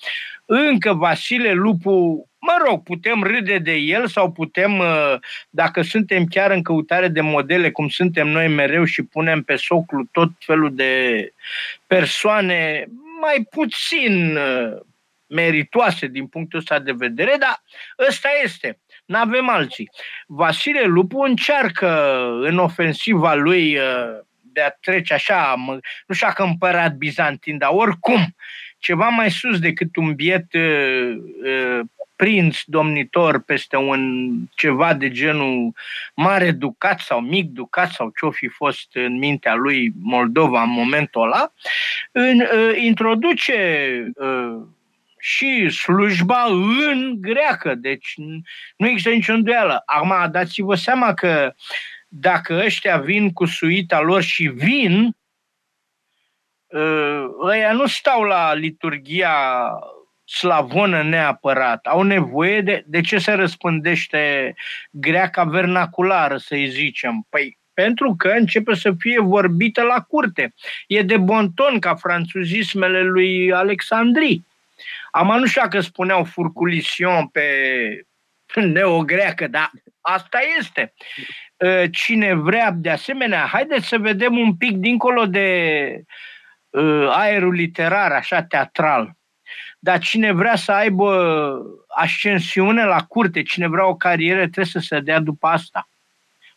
[0.44, 5.14] Încă Vasile Lupu Mă rog, putem râde de el sau putem, uh,
[5.50, 10.04] dacă suntem chiar în căutare de modele, cum suntem noi mereu și punem pe soclu
[10.12, 11.32] tot felul de
[11.86, 12.86] persoane,
[13.20, 14.80] mai puțin uh,
[15.26, 17.62] meritoase din punctul ăsta de vedere, dar
[18.08, 18.78] ăsta este.
[19.04, 19.90] Nu avem alții.
[20.26, 21.88] Vasile Lupu încearcă
[22.42, 25.54] în ofensiva lui uh, de a trece așa,
[26.06, 28.34] nu știu că împărat bizantin, dar oricum,
[28.78, 31.80] ceva mai sus decât un biet uh, uh,
[32.16, 35.72] prinț domnitor peste un ceva de genul
[36.14, 41.22] mare ducat sau mic ducat sau ce-o fi fost în mintea lui Moldova în momentul
[41.22, 41.52] ăla,
[42.12, 44.62] în, uh, introduce uh,
[45.18, 46.44] și slujba
[46.86, 48.14] în greacă, deci
[48.76, 49.82] nu există nicio îndoială.
[49.86, 51.54] Acum dați-vă seama că
[52.08, 55.16] dacă ăștia vin cu suita lor și vin,
[56.66, 59.68] uh, ăia nu stau la liturgia
[60.26, 61.86] slavonă neapărat.
[61.86, 62.82] Au nevoie de...
[62.86, 64.54] De ce se răspândește
[64.90, 67.26] greaca vernaculară, să-i zicem?
[67.28, 70.54] Păi pentru că începe să fie vorbită la curte.
[70.86, 74.46] E de bonton ca franțuzismele lui Alexandrii.
[75.10, 77.42] Am nu știu că spuneau furculision pe
[78.54, 80.92] neogreacă, dar asta este.
[81.60, 86.02] Ă, cine vrea, de asemenea, haideți să vedem un pic dincolo de
[86.74, 89.12] ă, aerul literar, așa teatral.
[89.78, 95.00] Dar cine vrea să aibă ascensiune la curte, cine vrea o carieră, trebuie să se
[95.00, 95.88] dea după asta.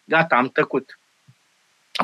[0.03, 0.99] Gata, am tăcut.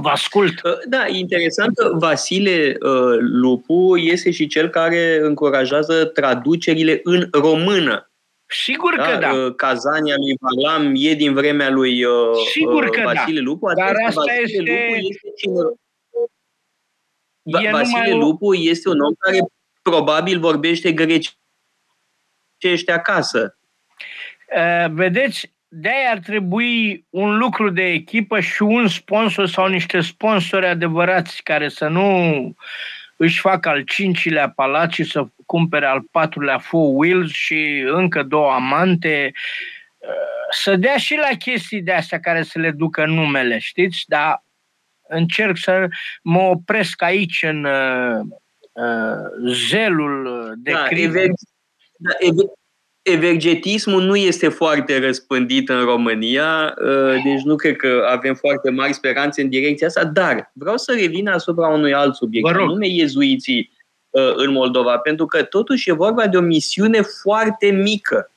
[0.01, 0.63] Vă ascult.
[0.63, 8.09] Uh, da, interesant că Vasile uh, Lupu este și cel care încurajează traducerile în română.
[8.45, 9.33] Sigur da, că da.
[9.33, 12.05] Uh, Cazania lui Varlam e din vremea lui
[12.51, 13.11] Sigur că da.
[13.11, 13.45] Vasile da.
[13.45, 13.73] Lupu.
[13.73, 14.59] Dar asta Vasile este...
[14.59, 15.53] Lupu este cine...
[17.43, 18.19] E Vasile numai...
[18.19, 19.39] Lupu este un om care
[19.89, 23.57] probabil vorbește grecește acasă.
[24.55, 30.65] Uh, vedeți, de ar trebui un lucru de echipă și un sponsor sau niște sponsori
[30.65, 32.55] adevărați care să nu
[33.17, 39.31] își facă al cincilea palaci să cumpere al patrulea four wheels și încă două amante,
[40.49, 44.03] să dea și la chestii de astea care să le ducă numele, știți?
[44.07, 44.43] Dar
[45.07, 45.87] încerc să
[46.21, 47.67] mă opresc aici în
[48.75, 51.19] uh, uh zelul de da, criză.
[51.97, 52.11] Da,
[53.05, 58.93] evergetismul nu este foarte răspândit în România, uh, deci nu cred că avem foarte mari
[58.93, 63.71] speranțe în direcția asta, dar vreau să revin asupra unui alt subiect, anume iezuiții
[64.09, 68.31] uh, în Moldova, pentru că totuși e vorba de o misiune foarte mică.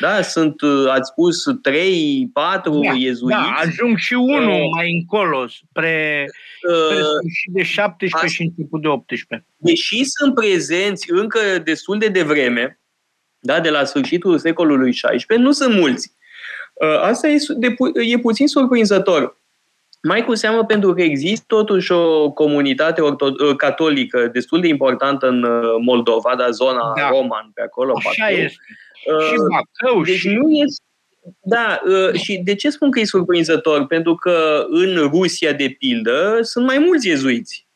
[0.00, 3.38] Da, sunt, uh, ați spus, 3, 4 da, iezuiți.
[3.38, 6.24] Da, ajung și unul uh, mai încolo, spre,
[6.58, 9.46] spre uh, de 17 uh, și început de 18.
[9.56, 12.80] Deși sunt prezenți încă destul de devreme,
[13.38, 16.12] da, de la sfârșitul secolului XVI, nu sunt mulți.
[16.74, 19.38] Uh, asta e, de, e puțin surprinzător.
[20.02, 25.28] Mai cu seamă pentru că există totuși o comunitate orto- uh, catolică destul de importantă
[25.28, 27.08] în uh, Moldova, da, zona da.
[27.08, 27.92] Roman pe acolo.
[27.96, 28.36] Așa Bacău.
[28.36, 28.56] este.
[29.06, 30.02] Uh, și Bacău.
[30.02, 30.28] Deci și...
[30.28, 30.82] nu este
[31.40, 31.80] da,
[32.12, 33.86] și de ce spun că e surprinzător?
[33.86, 37.66] Pentru că în Rusia, de pildă, sunt mai mulți iezuiți.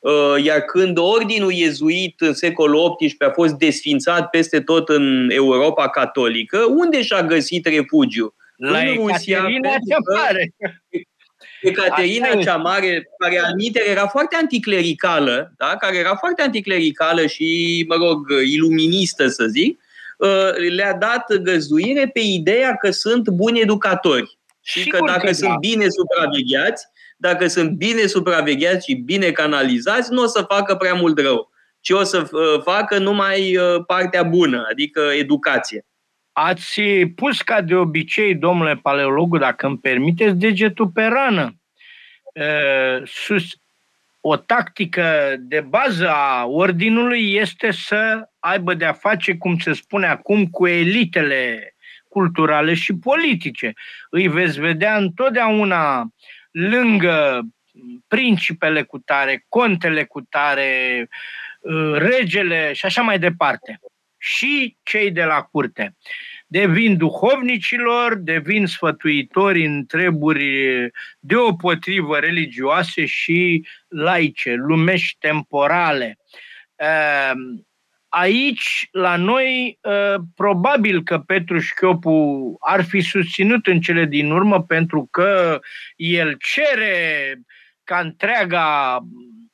[0.00, 5.88] Uh, iar când ordinul iezuit în secolul XVIII a fost desfințat peste tot în Europa
[5.88, 8.34] catolică, unde și-a găsit refugiu?
[8.56, 10.54] La în Rusia, Ecaterina cea Mare.
[11.62, 13.54] Ecaterina cea Mare, care al
[13.90, 15.76] era foarte anticlericală, da?
[15.78, 19.81] care era foarte anticlericală și, mă rog, iluministă, să zic, uh,
[20.74, 25.50] le-a dat găzduire pe ideea că sunt buni educatori și Sigur că dacă că sunt
[25.50, 25.56] da.
[25.60, 31.18] bine supravegheați, dacă sunt bine supravegheați și bine canalizați, nu o să facă prea mult
[31.18, 35.86] rău, ci o să uh, facă numai uh, partea bună, adică educație.
[36.32, 36.80] Ați
[37.14, 41.56] pus ca de obicei, domnule paleologu, dacă îmi permiteți, degetul pe rană.
[42.34, 43.44] Uh, sus,
[44.24, 50.46] o tactică de bază a ordinului este să aibă de-a face, cum se spune acum,
[50.46, 51.74] cu elitele
[52.08, 53.72] culturale și politice.
[54.10, 56.08] Îi veți vedea întotdeauna
[56.50, 57.42] lângă
[58.08, 61.08] principele cu tare, contele cu tare,
[61.60, 63.80] uh, regele și așa mai departe.
[64.18, 65.96] Și cei de la curte.
[66.52, 70.90] Devin duhovnicilor, devin sfătuitori în treburi
[71.20, 76.18] deopotrivă religioase și laice, lumești temporale.
[76.74, 77.32] Uh,
[78.14, 84.62] Aici, la noi, ă, probabil că Petru Șchiopu ar fi susținut în cele din urmă
[84.62, 85.60] pentru că
[85.96, 87.40] el cere
[87.84, 88.98] ca întreaga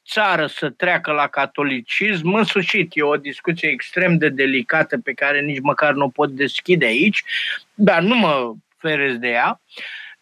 [0.08, 2.32] țară să treacă la catolicism.
[2.32, 6.30] În sfârșit, e o discuție extrem de delicată pe care nici măcar nu o pot
[6.30, 7.24] deschide aici,
[7.74, 9.60] dar nu mă ferez de ea.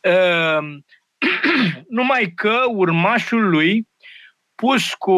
[0.05, 0.61] Ă,
[1.89, 3.87] numai că urmașul lui
[4.57, 5.17] pus cu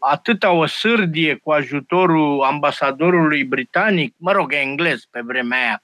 [0.00, 5.82] atâta o sârdie cu ajutorul ambasadorului britanic, mă rog, englez pe vremea aia,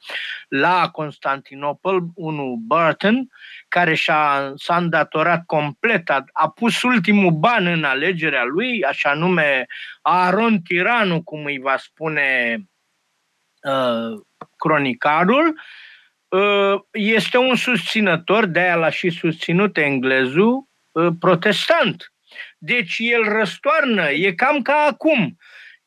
[0.49, 3.29] la Constantinopol, unul Burton,
[3.69, 9.67] care și-a, s-a îndatorat complet, a, a pus ultimul ban în alegerea lui, așa nume
[10.03, 12.59] Aron Tiranu, cum îi va spune
[13.63, 14.21] uh,
[14.57, 15.61] cronicarul,
[16.29, 22.12] uh, este un susținător, de-aia l-a și susținut englezul, uh, protestant
[22.65, 25.37] deci el răstoarnă, e cam ca acum.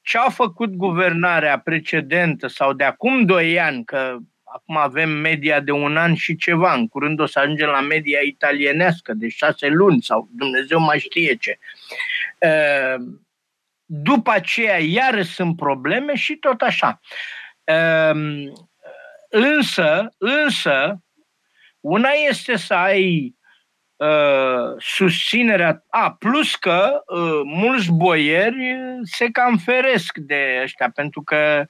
[0.01, 5.71] Ce a făcut guvernarea precedentă sau de acum doi ani, că acum avem media de
[5.71, 10.01] un an și ceva, în curând o să ajungem la media italienească de șase luni
[10.01, 11.59] sau Dumnezeu mai știe ce.
[12.39, 13.27] Ehm,
[13.85, 16.99] după aceea iară sunt probleme și tot așa.
[17.63, 18.53] Ehm,
[19.29, 21.01] însă, însă,
[21.79, 23.35] una este să ai
[23.97, 25.83] Uh, susținerea.
[25.89, 31.65] A, plus că uh, mulți boieri se cam feresc de ăștia, pentru că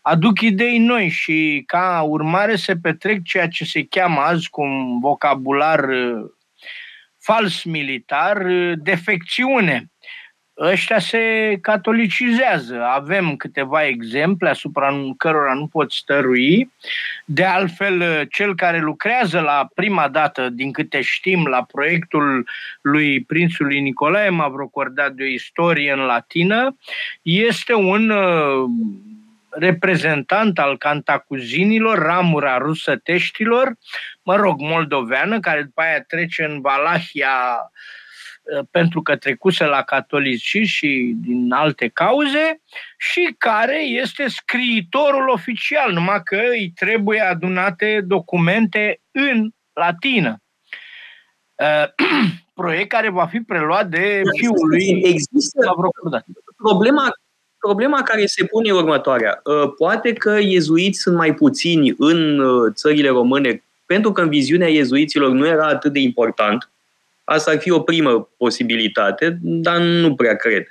[0.00, 5.00] aduc idei noi și ca urmare se petrec ceea ce se cheamă azi cu un
[5.00, 6.30] vocabular uh,
[7.18, 9.90] fals militar, uh, defecțiune
[10.58, 12.82] ăștia se catolicizează.
[12.82, 16.70] Avem câteva exemple asupra cărora nu pot stărui.
[17.24, 22.48] De altfel, cel care lucrează la prima dată, din câte știm, la proiectul
[22.80, 26.76] lui prințului Nicolae Mavrocordat de o istorie în latină,
[27.22, 28.64] este un uh,
[29.50, 33.72] reprezentant al cantacuzinilor, ramura rusăteștilor,
[34.22, 38.03] mă rog, moldoveană, care după aia trece în Valahia Uh,
[38.70, 42.60] pentru că trecuse la catolici și din alte cauze
[42.98, 50.38] și care este scriitorul oficial, numai că îi trebuie adunate documente în latină.
[51.54, 52.06] Uh,
[52.54, 55.74] proiect care va fi preluat de fiul lui Există
[56.56, 57.08] problema,
[57.58, 59.40] problema care se pune următoarea.
[59.44, 62.40] Uh, poate că iezuiți sunt mai puțini în
[62.72, 66.68] țările române pentru că în viziunea iezuiților nu era atât de important
[67.24, 70.66] Asta ar fi o primă posibilitate, dar nu prea cred.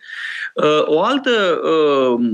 [0.54, 2.26] Uh, o altă uh,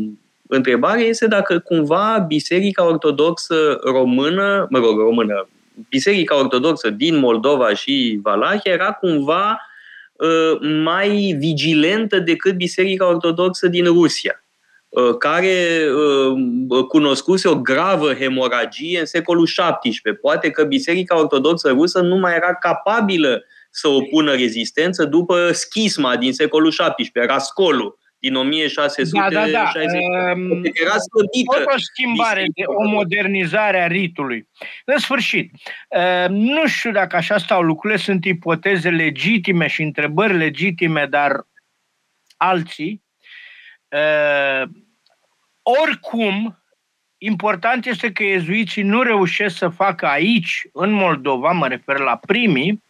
[0.47, 5.49] întrebare este dacă cumva Biserica Ortodoxă Română, mă rog, română,
[5.89, 9.61] Biserica Ortodoxă din Moldova și Valahia era cumva
[10.13, 14.43] uh, mai vigilentă decât Biserica Ortodoxă din Rusia
[15.19, 15.53] care
[16.87, 20.13] cunoscuse o gravă hemoragie în secolul XVII.
[20.21, 23.43] Poate că Biserica Ortodoxă Rusă nu mai era capabilă
[23.79, 29.19] să opună rezistență după schisma din secolul XVII, Rascolul din 1660.
[29.19, 29.71] Da, da, da.
[30.33, 31.63] Um, era slăbită.
[31.75, 34.47] o schimbare, o modernizare a ritului.
[34.85, 35.51] În sfârșit,
[35.89, 41.47] uh, nu știu dacă așa stau lucrurile, sunt ipoteze legitime și întrebări legitime, dar
[42.37, 43.03] alții.
[43.87, 44.69] Uh,
[45.61, 46.63] oricum,
[47.17, 52.83] important este că ezuiții nu reușesc să facă aici, în Moldova, mă refer la primii,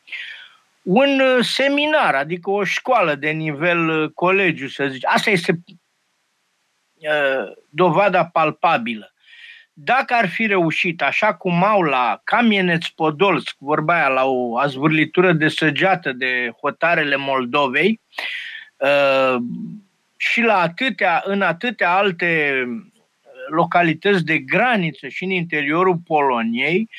[0.84, 5.02] un uh, seminar, adică o școală de nivel uh, colegiu, să zic.
[5.06, 5.60] Asta este
[6.96, 9.14] uh, dovada palpabilă.
[9.74, 15.32] Dacă ar fi reușit, așa cum au la Kamieneț Podolsk, vorba aia, la o azvârlitură
[15.34, 18.02] de săgeată de hotarele Moldovei,
[18.78, 19.36] uh,
[20.18, 22.64] și la atâtea, în atâtea alte
[23.50, 26.90] localități de graniță și în interiorul Poloniei,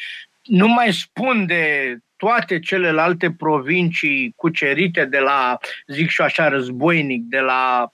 [0.42, 7.38] nu mai spun de toate celelalte provincii cucerite de la, zic și așa, războinic, de
[7.38, 7.92] la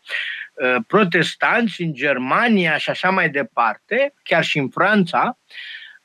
[0.54, 5.38] uh, protestanți în Germania și așa mai departe, chiar și în Franța,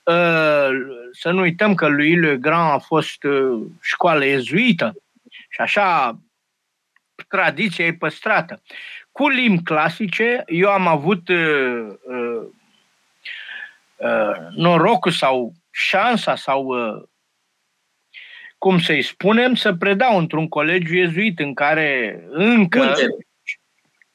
[0.03, 0.69] uh,
[1.11, 4.93] să nu uităm că lui Le Grand a fost uh, școală ezuită
[5.49, 6.19] și așa
[7.27, 8.61] tradiția e păstrată.
[9.11, 12.43] Cu limbi clasice, eu am avut uh, uh,
[13.95, 17.09] uh, norocul sau șansa sau uh,
[18.61, 22.79] cum să-i spunem, să predau într-un colegiu iezuit în care încă...
[22.79, 23.05] Unde?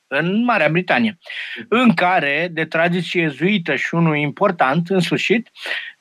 [0.06, 1.18] În Marea Britanie,
[1.68, 5.50] în care, de tradiție iezuită și unul important, în sfârșit,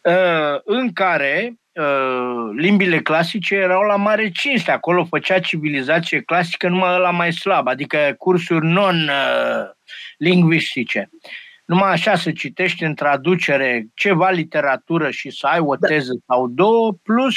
[0.01, 4.71] uh, în care uh, limbile clasice erau la mare cinste.
[4.71, 11.09] Acolo făcea civilizație clasică numai la mai slab, adică cursuri non-lingvistice.
[11.11, 11.17] Uh,
[11.65, 15.87] numai așa să citești în traducere ceva literatură și să ai o da.
[15.87, 16.33] teză da.
[16.33, 17.35] sau două, plus...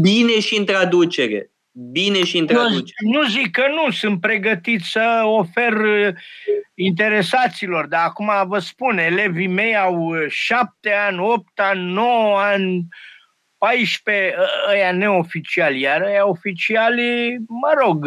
[0.00, 1.50] Bine și în traducere.
[1.92, 2.96] Bine și în traducere.
[3.00, 6.14] Nu, nu zic că nu, sunt pregătit să ofer uh,
[6.74, 12.86] interesaților, dar acum vă spun, elevii mei au uh, șapte ani, opt ani, nouă ani,
[13.58, 14.34] 14
[14.70, 18.06] ăia neoficiali, iar ăia oficiali, mă rog,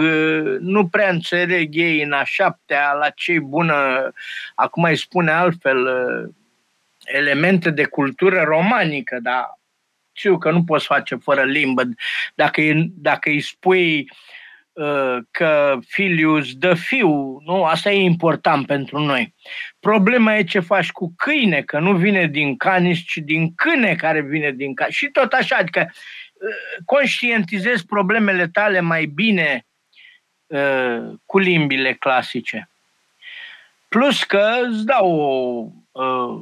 [0.59, 4.11] nu prea înțeleg ei în a șaptea la ce bună,
[4.55, 5.87] acum îi spune altfel,
[7.05, 9.59] elemente de cultură romanică, dar
[10.11, 11.83] știu că nu poți face fără limbă.
[12.35, 12.61] Dacă,
[12.95, 14.40] dacă îi spui uh,
[15.31, 17.63] că filius dă fiu, nu?
[17.63, 19.33] Asta e important pentru noi.
[19.79, 24.21] Problema e ce faci cu câine, că nu vine din canis, ci din câine care
[24.21, 24.95] vine din canis.
[24.95, 25.91] Și tot așa, adică
[26.33, 29.65] uh, conștientizezi problemele tale mai bine
[30.47, 32.69] uh, cu limbile clasice.
[33.87, 36.41] Plus că îți dau o uh,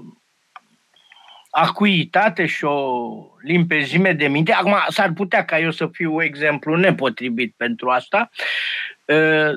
[1.61, 3.09] acuitate și o
[3.41, 4.53] limpezime de minte.
[4.53, 8.29] Acum, s-ar putea ca eu să fiu exemplu nepotrivit pentru asta,
[9.09, 9.51] ă,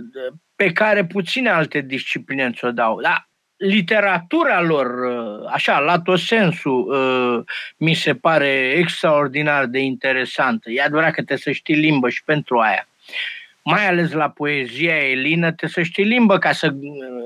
[0.56, 3.00] pe care puține alte discipline ți-o dau.
[3.00, 7.44] Dar literatura lor, ă, așa, la tot sensul, ă,
[7.76, 10.70] mi se pare extraordinar de interesantă.
[10.70, 12.88] E adevărat că trebuie să știi limbă și pentru aia.
[13.64, 16.74] Mai ales la poezia elină, trebuie să știi limbă ca să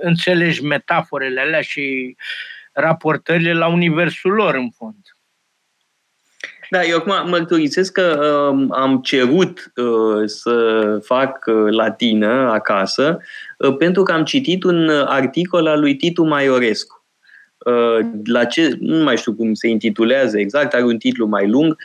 [0.00, 4.96] înțelegi metaforele alea și uh, raportările la universul lor, în fond.
[6.70, 8.18] Da, eu acum mărturisesc că
[8.52, 13.18] uh, am cerut uh, să fac uh, latină acasă
[13.58, 17.04] uh, pentru că am citit un articol al lui Titu Maiorescu.
[17.58, 21.70] Uh, la ce, nu mai știu cum se intitulează exact, are un titlu mai lung,
[21.70, 21.76] uh,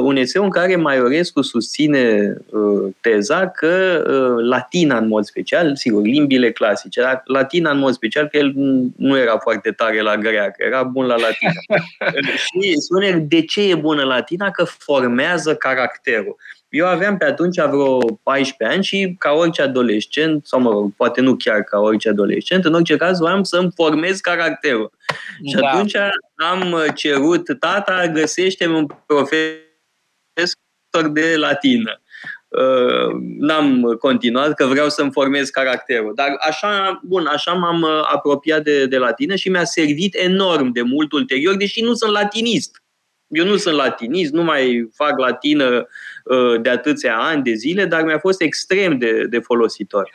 [0.00, 6.02] un eseu în care Maiorescu susține uh, teza că uh, latina în mod special, sigur,
[6.02, 8.52] limbile clasice, dar latina în mod special, că el
[8.96, 11.52] nu era foarte tare la greacă, era bun la latina.
[12.44, 14.50] și spune de ce e bună latina?
[14.50, 16.36] Că formează caracterul.
[16.72, 21.20] Eu aveam pe atunci vreo 14 ani și ca orice adolescent, sau mă rog, poate
[21.20, 24.90] nu chiar ca orice adolescent, în orice caz vreau să-mi formez caracterul.
[25.40, 25.50] Da.
[25.50, 25.96] Și atunci
[26.36, 29.52] am cerut, tata, găsește un profesor
[31.12, 32.00] de latină.
[32.48, 36.12] Uh, n-am continuat, că vreau să-mi formez caracterul.
[36.14, 41.12] Dar așa, bun, așa m-am apropiat de, de latină și mi-a servit enorm de mult
[41.12, 42.81] ulterior, deși nu sunt latinist.
[43.32, 45.86] Eu nu sunt latinist, nu mai fac latină
[46.24, 50.10] uh, de atâția ani, de zile, dar mi-a fost extrem de, de folositor.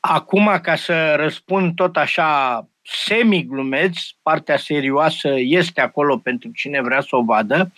[0.00, 7.16] Acum, ca să răspund tot așa semi-glumeț, partea serioasă este acolo pentru cine vrea să
[7.16, 7.72] o vadă,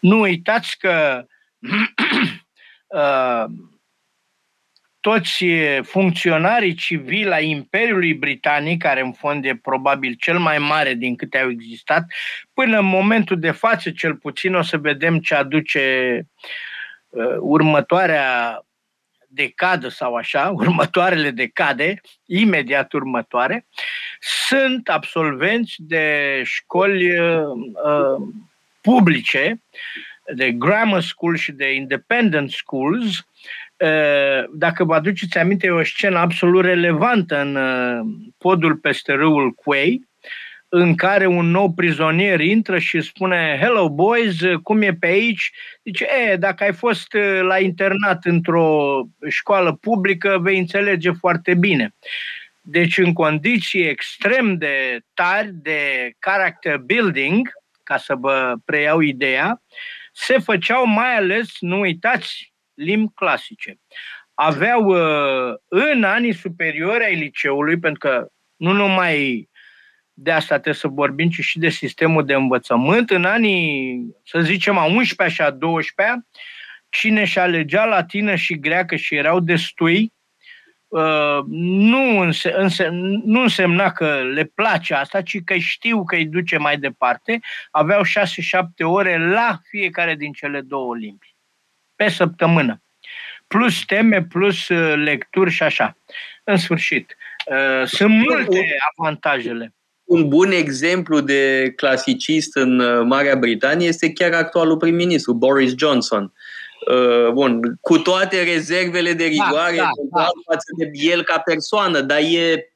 [0.00, 1.24] nu uitați că
[2.86, 3.44] uh,
[5.08, 5.44] toți
[5.82, 11.38] funcționarii civili ai Imperiului Britanic, care în fond e probabil cel mai mare din câte
[11.38, 12.04] au existat,
[12.52, 16.22] până în momentul de față, cel puțin, o să vedem ce aduce
[17.08, 18.62] uh, următoarea
[19.28, 23.66] decadă sau așa, următoarele decade, imediat următoare,
[24.20, 27.42] sunt absolvenți de școli uh,
[27.84, 28.28] uh
[28.80, 29.62] publice,
[30.34, 33.27] de grammar school și de independent schools, Eh,
[34.52, 38.00] dacă vă aduceți aminte, e o scenă absolut relevantă în eh,
[38.38, 40.08] podul peste râul Quay,
[40.68, 45.52] în care un nou prizonier intră și spune Hello boys, cum e pe aici?
[45.84, 51.94] Zice, e, dacă ai fost eh, la internat într-o școală publică, vei înțelege foarte bine.
[52.60, 57.50] Deci în condiții extrem de tari de character building,
[57.82, 59.62] ca să vă preiau ideea,
[60.12, 63.80] se făceau mai ales, nu uitați, limbi clasice.
[64.34, 69.48] Aveau uh, în anii superiori ai liceului, pentru că nu numai
[70.12, 74.78] de asta trebuie să vorbim, ci și de sistemul de învățământ, în anii, să zicem,
[74.78, 76.26] a 11 și a 12
[76.88, 80.12] cine și alegea latină și greacă și erau destui,
[80.88, 82.88] uh, nu, înse- înse-
[83.24, 87.40] nu însemna că le place asta, ci că știu că îi duce mai departe.
[87.70, 91.27] Aveau 6-7 ore la fiecare din cele două limbi
[91.98, 92.82] pe săptămână.
[93.46, 95.96] Plus teme, plus uh, lecturi și așa.
[96.44, 99.74] În sfârșit, uh, sunt multe avantajele.
[100.04, 106.32] Un bun exemplu de clasicist în uh, Marea Britanie este chiar actualul prim-ministru, Boris Johnson.
[107.32, 110.28] Bun, cu toate rezervele de da, rigoare da, da, da.
[110.44, 112.72] față de el ca persoană, dar e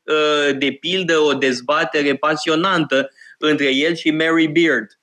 [0.59, 5.02] de pildă o dezbatere pasionantă între el și Mary Beard Uh,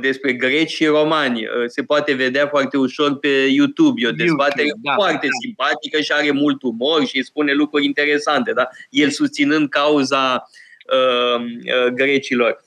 [0.00, 1.44] despre greci și romani.
[1.44, 4.00] Uh, se poate vedea foarte ușor pe YouTube.
[4.02, 5.32] E o dezbatere YouTube, da, foarte da.
[5.42, 8.52] simpatică și are mult umor și spune lucruri interesante.
[8.52, 8.68] Da?
[8.90, 10.48] El susținând cauza
[10.92, 12.64] uh, uh, grecilor.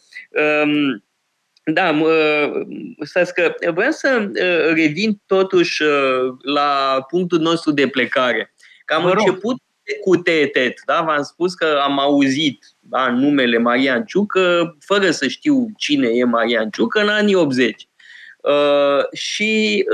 [0.63, 1.03] Um,
[1.63, 2.51] da, uh,
[2.99, 8.53] stați că vreau să uh, revin totuși uh, la punctul nostru de plecare.
[8.85, 9.61] Că am început
[10.03, 11.01] cu tetet, da?
[11.01, 16.69] V-am spus că am auzit da, numele Marian Ciucă, fără să știu cine e Marian
[16.69, 17.87] Ciucă, în anii 80.
[19.11, 19.85] Și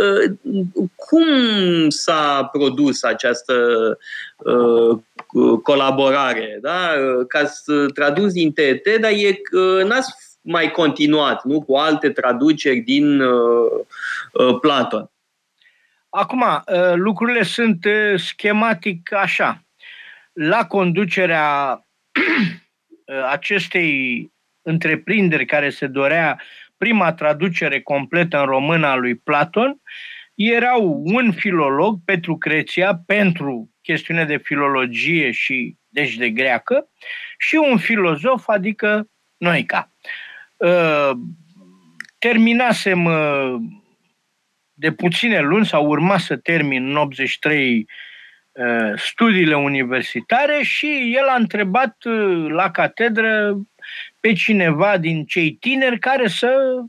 [0.95, 1.25] cum
[1.89, 3.53] s-a produs această
[5.63, 6.57] colaborare?
[6.61, 6.89] Da?
[7.27, 9.41] Ca să tradus din TET, dar e,
[9.83, 11.61] n-ați mai continuat nu?
[11.61, 13.21] cu alte traduceri din
[14.61, 15.09] Platon.
[16.09, 16.43] Acum,
[16.93, 17.85] lucrurile sunt
[18.15, 19.61] schematic așa.
[20.39, 21.81] La conducerea
[23.29, 24.31] acestei
[24.61, 26.41] întreprinderi care se dorea
[26.77, 29.81] prima traducere completă în română a lui Platon,
[30.35, 36.89] erau un filolog, Petru Creția, pentru chestiune de filologie și deci de greacă,
[37.37, 39.91] și un filozof, adică Noica.
[40.55, 41.11] Uh,
[42.17, 43.55] terminasem uh,
[44.73, 47.85] de puține luni, sau urma să termin în 83 uh,
[48.95, 51.95] studiile universitare și el a întrebat
[52.47, 53.57] la catedră
[54.19, 56.81] pe cineva din cei tineri care să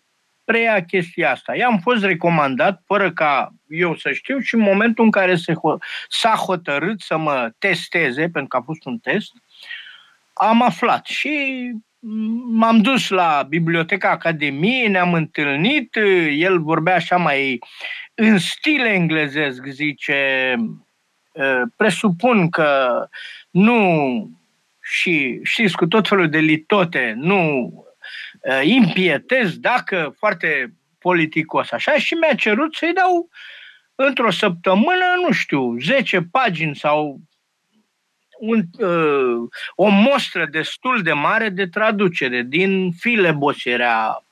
[0.45, 1.57] preia chestia asta.
[1.57, 5.79] I-am fost recomandat, fără ca eu să știu, și în momentul în care se ho-
[6.09, 9.33] s-a hotărât să mă testeze, pentru că a fost un test,
[10.33, 11.31] am aflat și
[12.51, 15.97] m-am dus la Biblioteca Academiei, ne-am întâlnit,
[16.31, 17.59] el vorbea așa mai
[18.15, 20.55] în stil englezesc, zice,
[21.77, 23.09] presupun că
[23.51, 23.79] nu
[24.91, 27.73] și știți, cu tot felul de litote, nu
[28.41, 33.29] uh, impietez dacă foarte politicos așa și mi-a cerut să-i dau
[33.95, 37.21] într-o săptămână, nu știu, 10 pagini sau
[38.39, 44.25] un, uh, o mostră destul de mare de traducere din Filebos era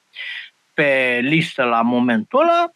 [0.75, 2.71] pe listă la momentul ăla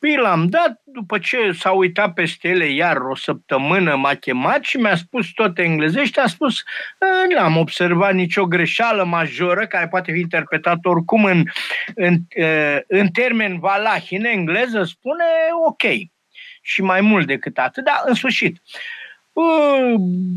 [0.00, 4.76] Pi l-am dat, după ce s-a uitat peste ele iar o săptămână m-a chemat și
[4.76, 6.62] mi-a spus tot englezește, a spus
[7.28, 11.44] nu am observat nicio greșeală majoră care poate fi interpretată oricum în,
[11.94, 12.16] în,
[12.86, 15.24] în termen valahi, în engleză spune
[15.66, 15.82] ok.
[16.62, 18.62] Și mai mult decât atât, dar în sfârșit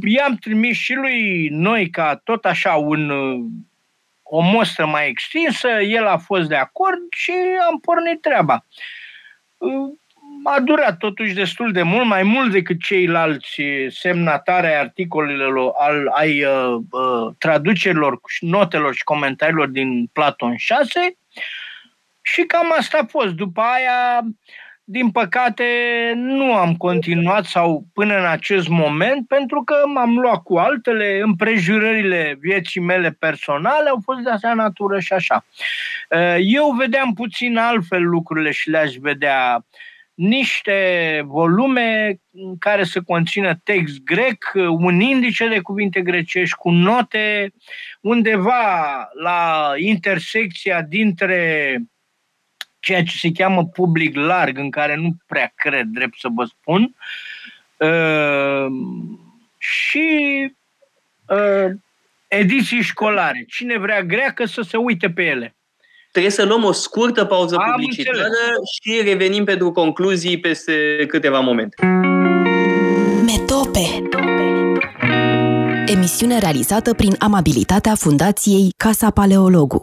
[0.02, 3.12] i-am trimis și lui noi ca tot așa un
[4.24, 7.32] o mostră mai extinsă, el a fost de acord și
[7.70, 8.66] am pornit treaba
[10.44, 16.44] a durat totuși destul de mult, mai mult decât ceilalți semnatari ai articolelor, al, ai
[16.44, 21.18] uh, uh, traducerilor, notelor și comentariilor din Platon 6
[22.22, 23.34] și cam asta a fost.
[23.34, 24.22] După aia,
[24.88, 25.64] din păcate,
[26.16, 32.38] nu am continuat sau până în acest moment, pentru că m-am luat cu altele, împrejurările
[32.40, 35.46] vieții mele personale au fost de asemenea natură și așa.
[36.10, 39.66] Uh, eu vedeam puțin altfel lucrurile și le-aș vedea
[40.14, 42.20] niște volume
[42.60, 47.54] care să conțină text grec, un indice de cuvinte grecești cu note,
[48.02, 51.78] undeva la intersecția dintre
[52.86, 56.96] ceea ce se cheamă public larg, în care nu prea cred, drept să vă spun,
[57.78, 58.66] uh,
[59.58, 60.08] și
[61.28, 61.72] uh,
[62.28, 63.46] ediții școlare.
[63.48, 65.56] Cine vrea greacă să se uite pe ele.
[66.12, 68.58] Trebuie să luăm o scurtă pauză Am publicitară înțeles.
[68.82, 71.86] și revenim pentru concluzii peste câteva momente.
[73.26, 74.10] Metope
[75.86, 79.82] Emisiune realizată prin amabilitatea Fundației Casa Paleologu.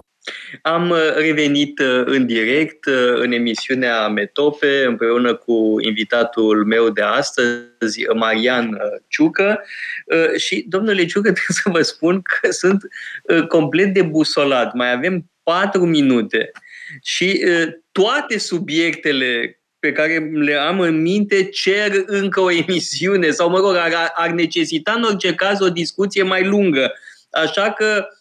[0.62, 7.02] Am uh, revenit uh, în direct uh, în emisiunea Metope împreună cu invitatul meu de
[7.02, 9.64] astăzi, Marian Ciucă.
[10.36, 12.82] Și, domnule Ciucă, trebuie să vă spun că sunt
[13.48, 14.74] complet debusolat.
[14.74, 16.50] Mai avem patru minute
[17.02, 17.44] și
[17.92, 23.74] toate subiectele pe care le am în minte cer încă o emisiune sau, mă rog,
[23.74, 26.92] ar, ar necesita în orice caz o discuție mai lungă.
[27.30, 28.20] Așa că Uh,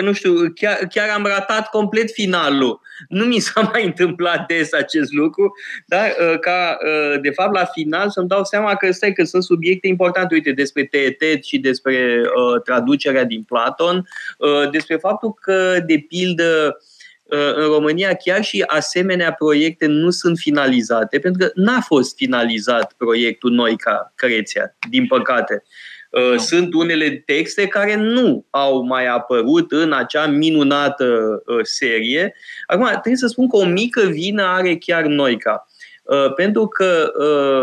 [0.00, 2.80] nu știu, chiar, chiar am ratat complet finalul.
[3.08, 5.52] Nu mi s-a mai întâmplat des acest lucru,
[5.86, 9.42] dar uh, ca, uh, de fapt, la final să-mi dau seama că, stai, că sunt
[9.42, 15.82] subiecte importante, uite, despre Teetet și despre uh, traducerea din Platon, uh, despre faptul că,
[15.86, 16.78] de pildă,
[17.56, 23.50] în România chiar și asemenea proiecte nu sunt finalizate, pentru că n-a fost finalizat proiectul
[23.50, 25.62] Noica Creția, din păcate.
[26.10, 26.38] Uh, nu.
[26.38, 32.34] Sunt unele texte care nu au mai apărut în acea minunată uh, serie.
[32.66, 35.68] Acum, trebuie să spun că o mică vină are chiar Noica.
[36.02, 37.12] Uh, pentru că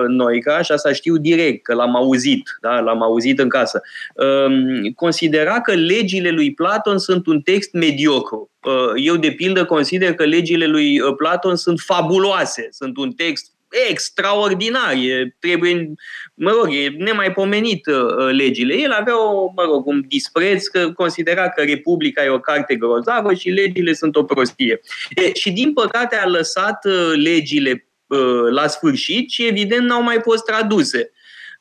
[0.07, 2.79] Noica, și asta știu direct, că l-am auzit, da?
[2.79, 3.81] l-am auzit în casă,
[4.15, 8.49] um, considera că legile lui Platon sunt un text mediocru.
[8.95, 13.54] Eu, de pildă, consider că legile lui Platon sunt fabuloase, sunt un text
[13.89, 15.93] extraordinar, e, trebuie,
[16.33, 18.73] mă rog, e nemaipomenit uh, legile.
[18.73, 23.33] El avea, o, mă rog, un dispreț că considera că Republica e o carte grozavă
[23.33, 24.81] și legile sunt o prostie.
[25.09, 30.19] E, și din păcate a lăsat uh, legile uh, la sfârșit și evident n-au mai
[30.23, 31.11] fost traduse.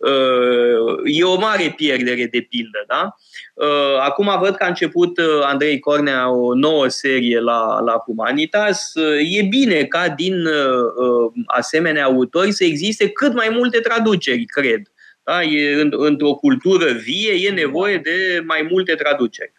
[0.04, 2.84] Uh, e o mare pierdere de pildă.
[2.86, 3.14] Da?
[3.54, 8.92] Uh, acum văd că a început uh, Andrei Cornea o nouă serie la, la Humanitas.
[9.36, 10.34] E bine ca din
[11.46, 14.82] asemenea autori să existe cât mai multe traduceri, cred.
[15.22, 15.42] Da?
[15.42, 19.52] E, într-o cultură vie e nevoie de mai multe traduceri.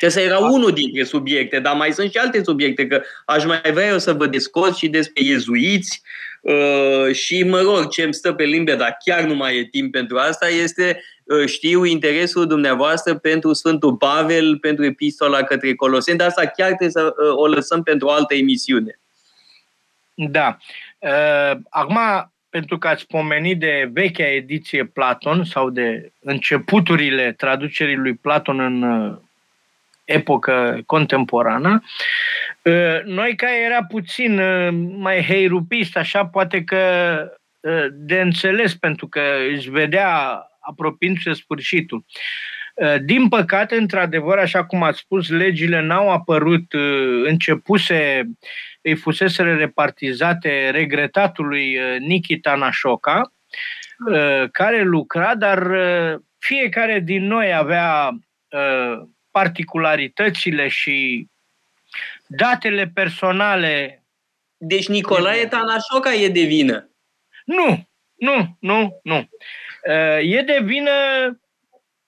[0.00, 3.86] Asta era unul dintre subiecte, dar mai sunt și alte subiecte, că aș mai vrea
[3.86, 6.02] eu să vă descot și despre iezuiți,
[6.40, 9.92] Uh, și mă rog, ce îmi stă pe limbe, dar chiar nu mai e timp
[9.92, 16.28] pentru asta, este, uh, știu, interesul dumneavoastră pentru Sfântul Pavel, pentru epistola către Coloseni, dar
[16.28, 19.00] asta chiar trebuie să uh, o lăsăm pentru o altă emisiune.
[20.14, 20.56] Da.
[21.68, 21.98] Acum,
[22.50, 28.82] pentru că ați pomenit de vechea ediție Platon sau de începuturile traducerii lui Platon în
[30.08, 31.82] epocă contemporană.
[32.66, 36.76] Ă, noi, ca era puțin ă, mai heirupist, așa, poate că
[37.64, 39.20] ă, de înțeles, pentru că
[39.52, 42.04] își vedea apropiindu-se sfârșitul.
[43.04, 46.72] Din păcate, într-adevăr, așa cum ați spus, legile n-au apărut,
[47.24, 48.28] începuse,
[48.82, 53.32] îi fuseseră repartizate regretatului Nikita Nașoca,
[54.52, 55.70] care lucra, dar
[56.38, 58.10] fiecare din noi avea
[59.30, 61.26] particularitățile și
[62.26, 64.02] datele personale.
[64.56, 66.90] Deci Nicolae Tanașoca e de vină.
[67.44, 69.28] Nu, nu, nu, nu.
[69.88, 70.90] Uh, e de vină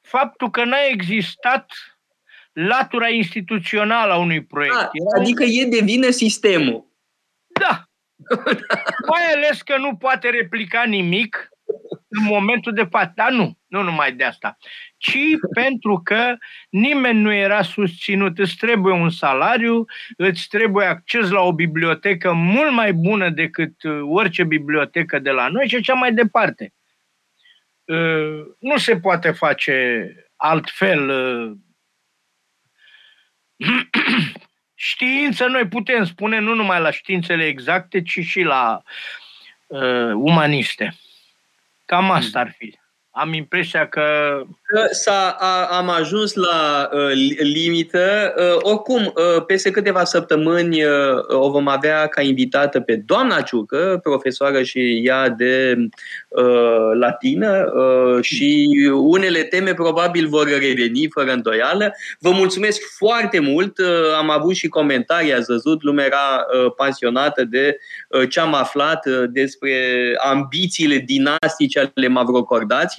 [0.01, 1.73] faptul că n-a existat
[2.53, 4.75] latura instituțională a unui proiect.
[4.75, 6.87] Da, adică e de vină sistemul.
[7.61, 7.85] Da.
[9.11, 11.49] Mai ales că nu poate replica nimic
[12.11, 13.13] în momentul de față.
[13.15, 14.57] Dar nu, nu numai de asta.
[14.97, 15.19] Ci
[15.61, 16.37] pentru că
[16.71, 18.39] nimeni nu era susținut.
[18.39, 19.85] Îți trebuie un salariu,
[20.17, 25.49] îți trebuie acces la o bibliotecă mult mai bună decât uh, orice bibliotecă de la
[25.49, 26.73] noi și așa mai departe.
[27.85, 31.09] Uh, nu se poate face altfel.
[31.09, 31.57] Uh,
[34.75, 38.83] știință noi putem spune nu numai la științele exacte, ci și la
[39.67, 40.95] uh, umaniste.
[41.91, 42.69] Cam asta ar fi.
[43.13, 44.03] Am impresia că...
[44.63, 48.35] că s-a, a, am ajuns la uh, limită.
[48.37, 50.91] Uh, oricum, uh, peste câteva săptămâni uh,
[51.29, 55.77] o vom avea ca invitată pe doamna Ciucă, profesoară și ea de
[56.29, 61.95] uh, latină uh, și unele teme probabil vor reveni fără îndoială.
[62.19, 63.79] Vă mulțumesc foarte mult.
[63.79, 63.87] Uh,
[64.19, 67.77] am avut și comentarii, ați văzut, lumea era uh, pasionată de
[68.09, 69.73] uh, ce am aflat uh, despre
[70.25, 72.09] ambițiile dinastice ale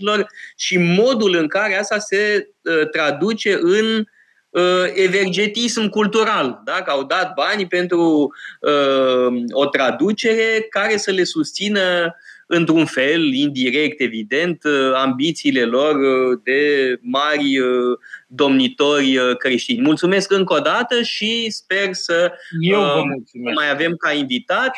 [0.01, 4.05] mavrocordaților și modul în care asta se uh, traduce în
[4.49, 6.61] uh, evergetism cultural.
[6.65, 6.81] Da?
[6.81, 12.15] Că au dat bani pentru uh, o traducere care să le susțină
[12.53, 17.97] într-un fel, indirect, evident, uh, ambițiile lor uh, de mari uh,
[18.27, 19.81] domnitori creștini.
[19.81, 23.55] Mulțumesc încă o dată și sper să Eu vă mulțumesc.
[23.55, 24.77] mai avem ca invitat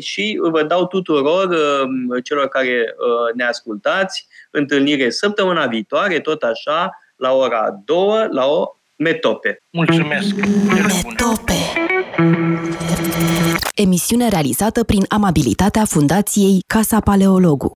[0.00, 1.56] și vă dau tuturor
[2.22, 2.94] celor care
[3.34, 7.96] ne ascultați întâlnire săptămâna viitoare, tot așa, la ora 2,
[8.30, 8.64] la o
[8.96, 9.62] metope.
[9.70, 10.34] Mulțumesc!
[11.04, 11.54] Metope!
[13.74, 17.68] Emisiune realizată prin amabilitatea Fundației Casa Paleologu.